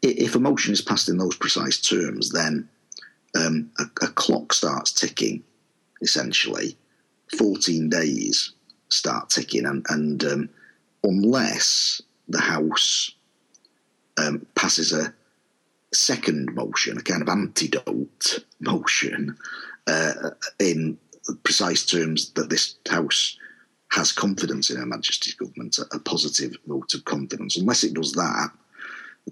if 0.01 0.35
a 0.35 0.39
motion 0.39 0.73
is 0.73 0.81
passed 0.81 1.09
in 1.09 1.17
those 1.17 1.35
precise 1.35 1.79
terms, 1.79 2.31
then 2.31 2.67
um, 3.35 3.71
a, 3.79 3.83
a, 4.05 4.07
clock 4.07 4.53
starts 4.53 4.91
ticking, 4.91 5.43
essentially. 6.01 6.77
14 7.37 7.89
days 7.89 8.53
start 8.89 9.29
ticking, 9.29 9.65
and, 9.65 9.85
and 9.89 10.23
um, 10.25 10.49
unless 11.03 12.01
the 12.27 12.41
House 12.41 13.13
um, 14.17 14.45
passes 14.55 14.91
a 14.91 15.13
second 15.93 16.53
motion, 16.55 16.97
a 16.97 17.01
kind 17.01 17.21
of 17.21 17.29
antidote 17.29 18.43
motion, 18.59 19.37
uh, 19.87 20.31
in 20.59 20.97
precise 21.43 21.85
terms 21.85 22.31
that 22.31 22.49
this 22.49 22.75
House 22.89 23.37
has 23.91 24.11
confidence 24.11 24.69
in 24.69 24.77
Her 24.77 24.85
Majesty's 24.85 25.33
government, 25.33 25.77
a, 25.77 25.99
positive 25.99 26.55
vote 26.65 26.93
of 26.93 27.03
confidence. 27.05 27.57
Unless 27.57 27.83
it 27.83 27.93
does 27.93 28.13
that, 28.13 28.51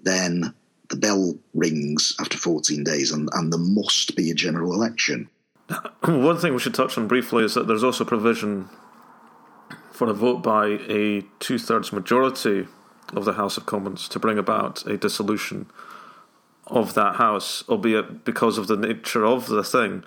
then 0.02 0.54
the 0.90 0.96
bell 0.96 1.34
rings 1.54 2.14
after 2.20 2.36
14 2.36 2.84
days 2.84 3.10
and, 3.10 3.28
and 3.32 3.52
there 3.52 3.60
must 3.60 4.16
be 4.16 4.30
a 4.30 4.34
general 4.34 4.74
election. 4.74 5.28
One 6.04 6.36
thing 6.36 6.52
we 6.52 6.58
should 6.58 6.74
touch 6.74 6.98
on 6.98 7.08
briefly 7.08 7.44
is 7.44 7.54
that 7.54 7.66
there's 7.66 7.84
also 7.84 8.04
provision 8.04 8.68
for 9.92 10.08
a 10.08 10.14
vote 10.14 10.42
by 10.42 10.66
a 10.88 11.22
two 11.38 11.58
thirds 11.58 11.92
majority 11.92 12.66
of 13.14 13.24
the 13.24 13.34
House 13.34 13.56
of 13.56 13.66
Commons 13.66 14.08
to 14.08 14.18
bring 14.18 14.38
about 14.38 14.84
a 14.86 14.96
dissolution 14.96 15.66
of 16.66 16.94
that 16.94 17.16
House, 17.16 17.64
albeit 17.68 18.24
because 18.24 18.58
of 18.58 18.66
the 18.66 18.76
nature 18.76 19.24
of 19.24 19.46
the 19.46 19.64
thing, 19.64 20.04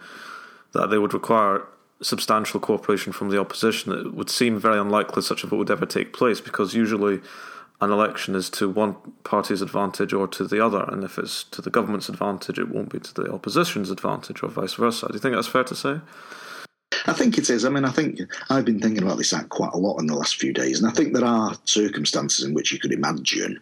that 0.74 0.90
they 0.90 0.98
would 0.98 1.14
require 1.14 1.66
substantial 2.04 2.60
cooperation 2.60 3.14
from 3.14 3.30
the 3.30 3.40
opposition. 3.40 3.92
It 3.94 4.14
would 4.14 4.30
seem 4.30 4.60
very 4.60 4.80
unlikely 4.80 5.22
such 5.22 5.44
a 5.44 5.48
vote 5.48 5.58
would 5.58 5.72
ever 5.72 5.86
take 5.86 6.14
place 6.14 6.42
because 6.42 6.76
usually 6.76 7.22
an 7.82 7.92
election 7.92 8.36
is 8.36 8.50
to 8.52 8.70
one 8.70 8.96
party's 9.24 9.62
advantage 9.62 10.14
or 10.14 10.28
to 10.28 10.48
the 10.48 10.64
other, 10.64 10.86
and 10.90 11.04
if 11.04 11.18
it's 11.18 11.44
to 11.46 11.62
the 11.62 11.70
government's 11.70 12.10
advantage, 12.10 12.60
it 12.60 12.70
won't 12.70 12.90
be 12.90 13.00
to 13.00 13.14
the 13.14 13.32
opposition's 13.32 13.90
advantage, 13.90 14.44
or 14.44 14.50
vice 14.50 14.76
versa. 14.76 15.08
Do 15.08 15.14
you 15.14 15.20
think 15.20 15.36
that's 15.36 15.48
fair 15.48 15.64
to 15.66 15.76
say? 15.76 16.00
I 17.06 17.14
think 17.14 17.38
it 17.38 17.50
is. 17.50 17.66
I 17.66 17.70
mean, 17.70 17.86
I 17.86 17.90
think 17.90 18.22
I've 18.50 18.66
been 18.66 18.80
thinking 18.80 19.04
about 19.04 19.18
this 19.18 19.34
act 19.34 19.50
quite 19.50 19.74
a 19.74 19.78
lot 19.78 20.00
in 20.00 20.08
the 20.08 20.16
last 20.16 20.38
few 20.38 20.54
days, 20.54 20.80
and 20.80 20.90
I 20.90 20.94
think 20.94 21.14
there 21.14 21.26
are 21.26 21.56
circumstances 21.66 22.46
in 22.46 22.54
which 22.54 22.72
you 22.72 22.80
could 22.80 22.94
imagine 22.94 23.60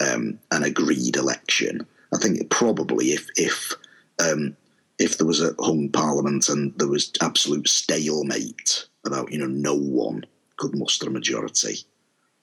um, 0.00 0.38
an 0.50 0.62
agreed 0.62 1.16
election. 1.16 1.86
I 2.14 2.18
think 2.18 2.48
probably 2.50 3.06
if 3.06 3.28
if 3.36 3.74
um, 4.20 4.56
if 5.00 5.16
there 5.16 5.26
was 5.26 5.42
a 5.42 5.54
hung 5.58 5.88
parliament 5.88 6.48
and 6.48 6.78
there 6.78 6.86
was 6.86 7.10
absolute 7.20 7.68
stalemate 7.68 8.86
about 9.04 9.32
you 9.32 9.38
know 9.38 9.46
no 9.46 9.74
one 9.74 10.24
could 10.56 10.76
muster 10.76 11.08
a 11.08 11.10
majority, 11.10 11.78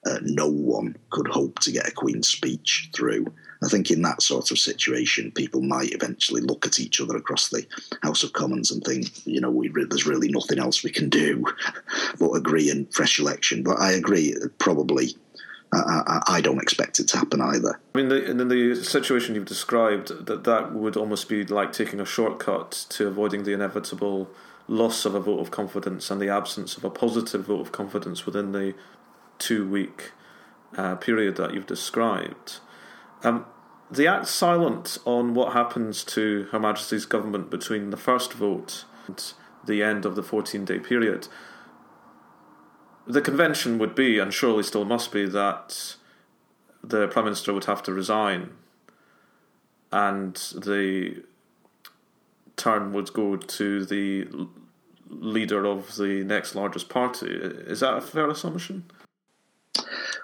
uh, 0.06 0.18
no 0.24 0.48
one 0.48 0.96
could 1.12 1.28
hope 1.28 1.60
to 1.60 1.72
get 1.72 1.88
a 1.88 1.92
Queen's 1.92 2.28
speech 2.28 2.90
through. 2.94 3.28
I 3.64 3.70
think 3.70 3.90
in 3.90 4.02
that 4.04 4.22
sort 4.22 4.52
of 4.52 4.60
situation, 4.60 5.32
people 5.32 5.62
might 5.62 5.94
eventually 5.94 6.42
look 6.42 6.66
at 6.66 6.80
each 6.80 7.00
other 7.02 7.16
across 7.16 7.50
the 7.50 7.66
House 8.04 8.24
of 8.24 8.34
Commons 8.34 8.72
and 8.72 8.84
think, 8.84 9.26
you 9.26 9.42
know, 9.42 9.50
we, 9.50 9.70
there's 9.70 10.06
really 10.06 10.30
nothing 10.30 10.60
else 10.60 10.84
we 10.84 10.92
can 10.92 11.10
do 11.10 11.44
but 12.20 12.32
agree 12.32 12.70
in 12.70 12.86
fresh 12.88 13.20
election. 13.20 13.64
But 13.64 13.80
I 13.80 13.94
agree, 13.94 14.36
probably. 14.60 15.16
I, 15.74 16.22
I, 16.28 16.42
don't 16.42 16.62
expect 16.62 17.00
it 17.00 17.10
to 17.10 17.18
happen 17.18 17.42
either. 17.42 17.80
I 17.94 17.98
mean, 17.98 18.10
the, 18.10 18.24
in 18.24 18.48
the 18.48 18.76
situation 18.76 19.36
you've 19.36 19.46
described, 19.46 20.26
that 20.26 20.46
that 20.46 20.74
would 20.74 20.96
almost 20.96 21.28
be 21.28 21.44
like 21.44 21.74
taking 21.74 22.00
a 22.00 22.06
shortcut 22.06 22.72
to 22.90 23.08
avoiding 23.08 23.44
the 23.44 23.52
inevitable 23.52 24.30
loss 24.68 25.06
of 25.06 25.14
a 25.14 25.20
vote 25.20 25.40
of 25.40 25.52
confidence 25.52 26.10
and 26.10 26.22
the 26.22 26.30
absence 26.30 26.78
of 26.78 26.84
a 26.84 26.90
positive 26.90 27.46
vote 27.46 27.62
of 27.62 27.72
confidence 27.72 28.26
within 28.26 28.52
the 28.52 28.76
two 29.40 29.68
week 29.68 30.12
uh, 30.78 30.96
period 30.96 31.36
that 31.38 31.54
you've 31.54 31.68
described. 31.68 32.60
Um, 33.24 33.46
the 33.90 34.08
Act's 34.08 34.32
silent 34.32 34.98
on 35.06 35.34
what 35.34 35.54
happens 35.54 36.04
to 36.06 36.48
Her 36.52 36.60
Majesty's 36.60 37.06
government 37.06 37.50
between 37.50 37.90
the 37.90 37.98
first 37.98 38.34
vote 38.34 38.86
and 39.08 39.34
the 39.66 39.82
end 39.82 40.06
of 40.06 40.16
the 40.16 40.24
14 40.24 40.66
day 40.66 40.80
period. 40.80 41.28
The 43.08 43.22
convention 43.22 43.78
would 43.80 43.96
be, 43.96 44.20
and 44.20 44.34
surely 44.34 44.64
still 44.64 44.86
must 44.86 45.12
be, 45.12 45.26
that 45.26 45.96
the 46.84 47.08
Prime 47.08 47.26
Minister 47.26 47.54
would 47.54 47.66
have 47.66 47.84
to 47.84 47.94
resign 47.94 48.52
and 49.92 50.36
the 50.56 51.24
turn 52.56 52.92
would 52.92 53.14
go 53.14 53.38
to 53.38 53.86
the 53.86 54.28
leader 55.10 55.66
of 55.66 55.96
the 55.96 56.24
next 56.24 56.56
largest 56.56 56.90
party. 56.90 57.28
Is 57.28 57.80
that 57.80 57.98
a 57.98 58.02
fair 58.02 58.30
assumption? 58.30 58.84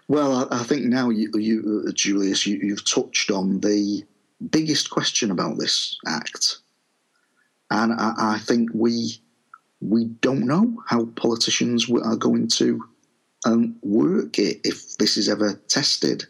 Well, 0.07 0.47
I, 0.51 0.63
think 0.63 0.85
now 0.85 1.09
you, 1.09 1.31
you 1.35 1.91
Julius, 1.93 2.45
you, 2.45 2.57
you've 2.61 2.85
touched 2.85 3.31
on 3.31 3.61
the 3.61 4.03
biggest 4.49 4.89
question 4.89 5.31
about 5.31 5.57
this 5.57 5.97
act, 6.05 6.57
and 7.71 7.93
I, 7.93 8.13
I 8.17 8.39
think 8.39 8.69
we 8.73 9.21
we 9.89 10.05
don't 10.21 10.45
know 10.45 10.83
how 10.87 11.05
politicians 11.15 11.89
are 11.89 12.15
going 12.15 12.47
to 12.47 12.83
um, 13.45 13.75
work 13.81 14.39
it 14.39 14.61
if 14.63 14.97
this 14.97 15.17
is 15.17 15.27
ever 15.27 15.53
tested. 15.67 16.25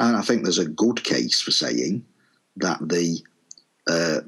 And 0.00 0.16
I 0.16 0.22
think 0.22 0.42
there's 0.42 0.58
a 0.58 0.68
good 0.68 1.02
case 1.04 1.40
for 1.40 1.50
saying 1.50 2.04
that 2.56 2.78
the 2.80 3.20
uh, 3.88 4.20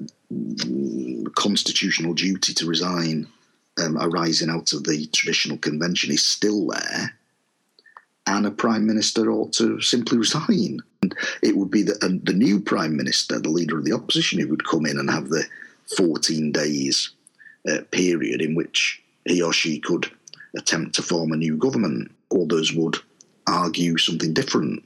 constitutional 1.35 2.14
duty 2.14 2.55
to 2.55 2.66
resign 2.66 3.27
um, 3.83 3.98
arising 3.98 4.50
out 4.50 4.72
of 4.72 4.85
the 4.85 5.07
traditional 5.07 5.59
convention 5.59 6.12
is 6.12 6.24
still 6.24 6.68
there 6.68 7.14
and 8.27 8.46
a 8.46 8.50
prime 8.50 8.87
minister 8.87 9.31
ought 9.31 9.53
to 9.55 9.81
simply 9.81 10.18
resign. 10.18 10.81
And 11.03 11.14
it 11.42 11.57
would 11.57 11.70
be 11.70 11.83
the, 11.83 11.94
uh, 12.03 12.18
the 12.22 12.33
new 12.33 12.61
prime 12.61 12.96
minister, 12.96 13.38
the 13.38 13.50
leader 13.50 13.79
of 13.79 13.85
the 13.85 13.92
opposition, 13.92 14.40
who 14.40 14.48
would 14.48 14.66
come 14.66 14.87
in 14.87 14.98
and 14.98 15.11
have 15.11 15.29
the 15.29 15.44
14 15.96 16.53
days 16.53 17.11
period 17.90 18.42
in 18.42 18.55
which 18.55 19.03
he 19.24 19.42
or 19.42 19.53
she 19.53 19.81
could 19.81 20.11
attempt 20.57 20.94
to 20.94 21.03
form 21.03 21.33
a 21.33 21.37
new 21.37 21.57
government. 21.57 22.11
Others 22.33 22.72
would 22.74 22.96
argue 23.46 23.96
something 23.98 24.33
different 24.33 24.85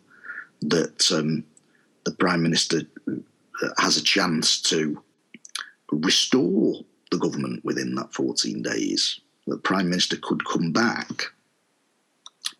that 0.63 1.11
um, 1.13 1.45
the 2.05 2.13
prime 2.13 2.43
minister 2.43 2.83
uh, 3.09 3.69
has 3.79 3.97
a 3.97 4.03
chance 4.03 4.61
to 4.63 5.03
restore 5.91 6.75
the 7.11 7.19
government 7.19 7.65
within 7.65 7.95
that 7.95 8.13
14 8.13 8.63
days. 8.63 9.21
The 9.47 9.57
prime 9.57 9.89
minister 9.89 10.17
could 10.17 10.45
come 10.45 10.73
back 10.73 11.33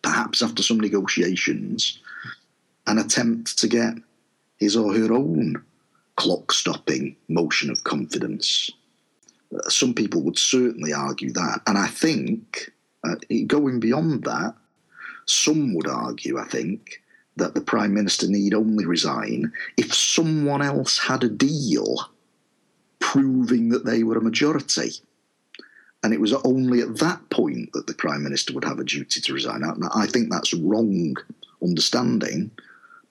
perhaps 0.01 0.41
after 0.41 0.63
some 0.63 0.79
negotiations, 0.79 1.99
an 2.87 2.97
attempt 2.97 3.57
to 3.59 3.67
get 3.67 3.93
his 4.57 4.75
or 4.75 4.93
her 4.93 5.13
own 5.13 5.63
clock 6.15 6.51
stopping 6.51 7.15
motion 7.27 7.69
of 7.69 7.83
confidence. 7.83 8.69
Some 9.67 9.93
people 9.93 10.21
would 10.23 10.37
certainly 10.37 10.93
argue 10.93 11.31
that. 11.33 11.61
And 11.67 11.77
I 11.77 11.87
think, 11.87 12.71
uh, 13.03 13.15
going 13.47 13.79
beyond 13.79 14.23
that, 14.23 14.55
some 15.25 15.73
would 15.73 15.87
argue, 15.87 16.37
I 16.37 16.45
think, 16.45 17.01
that 17.35 17.55
the 17.55 17.61
Prime 17.61 17.93
Minister 17.93 18.27
need 18.27 18.53
only 18.53 18.85
resign 18.85 19.51
if 19.77 19.93
someone 19.93 20.61
else 20.61 20.97
had 20.97 21.23
a 21.23 21.29
deal 21.29 22.09
proving 22.99 23.69
that 23.69 23.85
they 23.85 24.03
were 24.03 24.17
a 24.17 24.21
majority. 24.21 24.91
And 26.03 26.13
it 26.13 26.19
was 26.19 26.33
only 26.33 26.81
at 26.81 26.97
that 26.99 27.29
point 27.29 27.71
that 27.73 27.87
the 27.87 27.93
Prime 27.93 28.23
Minister 28.23 28.53
would 28.53 28.65
have 28.65 28.79
a 28.79 28.83
duty 28.83 29.19
to 29.21 29.33
resign. 29.33 29.63
I 29.93 30.05
think 30.07 30.31
that's 30.31 30.53
wrong 30.53 31.15
understanding. 31.61 32.51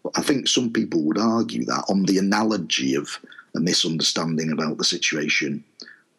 But 0.03 0.12
I 0.16 0.22
think 0.22 0.48
some 0.48 0.72
people 0.72 1.03
would 1.03 1.18
argue 1.18 1.64
that 1.66 1.85
on 1.88 2.05
the 2.05 2.18
analogy 2.18 2.94
of 2.94 3.18
a 3.55 3.61
misunderstanding 3.61 4.53
about 4.53 4.79
the 4.79 4.85
situation 4.85 5.64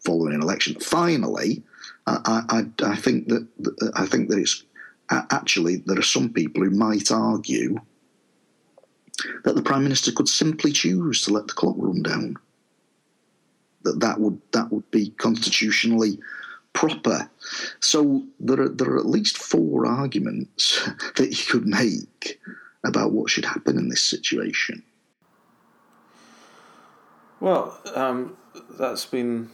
following 0.04 0.34
an 0.34 0.42
election. 0.42 0.76
Finally, 0.80 1.64
I, 2.08 2.44
I, 2.50 2.86
I 2.86 2.96
think 2.96 3.28
that 3.28 3.48
I 3.96 4.06
think 4.06 4.30
that 4.30 4.40
it's 4.40 4.64
actually 5.10 5.78
there 5.78 6.00
are 6.00 6.04
some 6.04 6.32
people 6.32 6.64
who 6.64 6.72
might 6.72 7.12
argue 7.12 7.80
that 9.44 9.56
the 9.56 9.62
prime 9.62 9.84
minister 9.84 10.12
could 10.12 10.30
simply 10.30 10.72
choose 10.72 11.24
to 11.24 11.34
let 11.34 11.48
the 11.48 11.54
clock 11.54 11.76
run 11.78 12.02
down. 12.04 12.38
That 13.84 14.00
that 14.00 14.20
would 14.20 14.40
that 14.52 14.72
would 14.72 14.90
be 14.92 15.10
constitutionally 15.12 16.20
proper. 16.74 17.30
So 17.80 18.24
there 18.40 18.62
are, 18.62 18.70
there 18.70 18.90
are 18.90 19.00
at 19.00 19.06
least 19.06 19.38
four 19.38 19.86
arguments 19.86 20.88
that 21.16 21.30
you 21.30 21.46
could 21.52 21.68
make 21.68 22.40
about 22.84 23.12
what 23.12 23.30
should 23.30 23.46
happen 23.46 23.78
in 23.78 23.90
this 23.90 24.02
situation. 24.02 24.84
Well, 27.40 27.80
um, 27.96 28.38
that's 28.78 29.06
been 29.06 29.50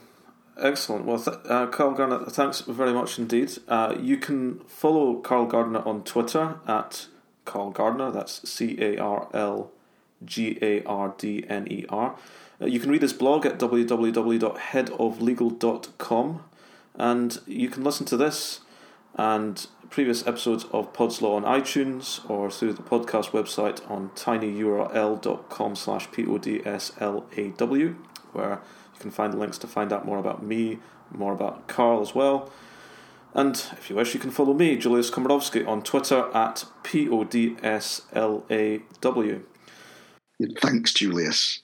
excellent. 0.60 1.06
Well, 1.06 1.20
th- 1.20 1.38
uh, 1.50 1.68
Carl 1.68 1.94
Gardner, 1.94 2.26
thanks 2.26 2.62
very 2.62 2.94
much 2.94 3.20
indeed. 3.20 3.52
Uh, 3.68 3.96
you 4.00 4.18
can 4.18 4.60
follow 4.62 5.15
Carl 5.15 5.46
Gardner 5.46 5.86
on 5.86 6.04
Twitter 6.04 6.60
at 6.68 7.08
Carl 7.46 7.72
Gardner. 7.72 8.12
That's 8.12 8.48
C 8.50 8.78
A 8.80 8.98
R 8.98 9.28
L 9.34 9.72
G 10.24 10.58
A 10.62 10.84
R 10.84 11.13
D 11.18 11.44
N 11.48 11.68
E 11.72 11.86
R. 11.89 12.15
Uh, 12.62 12.65
you 12.65 12.80
can 12.80 12.89
read 12.89 13.02
his 13.02 13.13
blog 13.13 13.46
at 13.46 13.60
www.headoflegal.com. 13.60 16.44
And 16.98 17.39
you 17.46 17.70
can 17.70 17.84
listen 17.84 18.06
to 18.08 18.18
this 18.18 18.62
and 19.15 19.68
previous 19.89 20.28
episodes 20.28 20.65
of 20.72 20.94
Pod's 20.94 21.22
Law 21.22 21.36
on 21.36 21.44
iTunes 21.44 22.28
or 22.30 22.50
through 22.52 22.74
the 22.74 22.84
podcast 22.84 23.32
website 23.32 23.89
on 23.89 24.10
tinyurl.com 24.10 25.76
slash 25.76 26.10
podslaw, 26.10 27.96
where 28.34 28.60
you 28.96 29.02
can 29.02 29.12
find 29.12 29.38
links 29.38 29.58
to 29.60 29.68
find 29.68 29.94
out 29.94 30.06
more 30.06 30.18
about 30.18 30.44
me, 30.44 30.80
more 31.12 31.34
about 31.34 31.68
Carl 31.68 32.02
as 32.02 32.16
well. 32.16 32.52
And 33.34 33.56
if 33.74 33.90
you 33.90 33.98
wish, 33.98 34.14
you 34.14 34.20
can 34.20 34.32
follow 34.32 34.54
me, 34.54 34.78
Julius 34.78 35.12
Komorowski, 35.12 35.68
on 35.68 35.82
Twitter 35.82 36.30
at 36.34 36.66
podslaw. 36.84 39.42
Thanks, 40.62 40.94
Julius. 40.94 41.62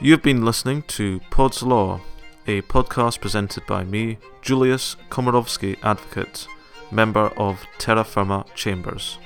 You've 0.00 0.22
been 0.22 0.44
listening 0.44 0.82
to 0.82 1.20
Pod's 1.30 1.62
Law, 1.62 2.00
a 2.46 2.62
podcast 2.62 3.20
presented 3.20 3.66
by 3.66 3.84
me, 3.84 4.18
Julius 4.42 4.96
Komorowski 5.10 5.76
Advocate, 5.82 6.46
member 6.90 7.28
of 7.36 7.64
Terra 7.78 8.04
Firma 8.04 8.44
Chambers. 8.54 9.18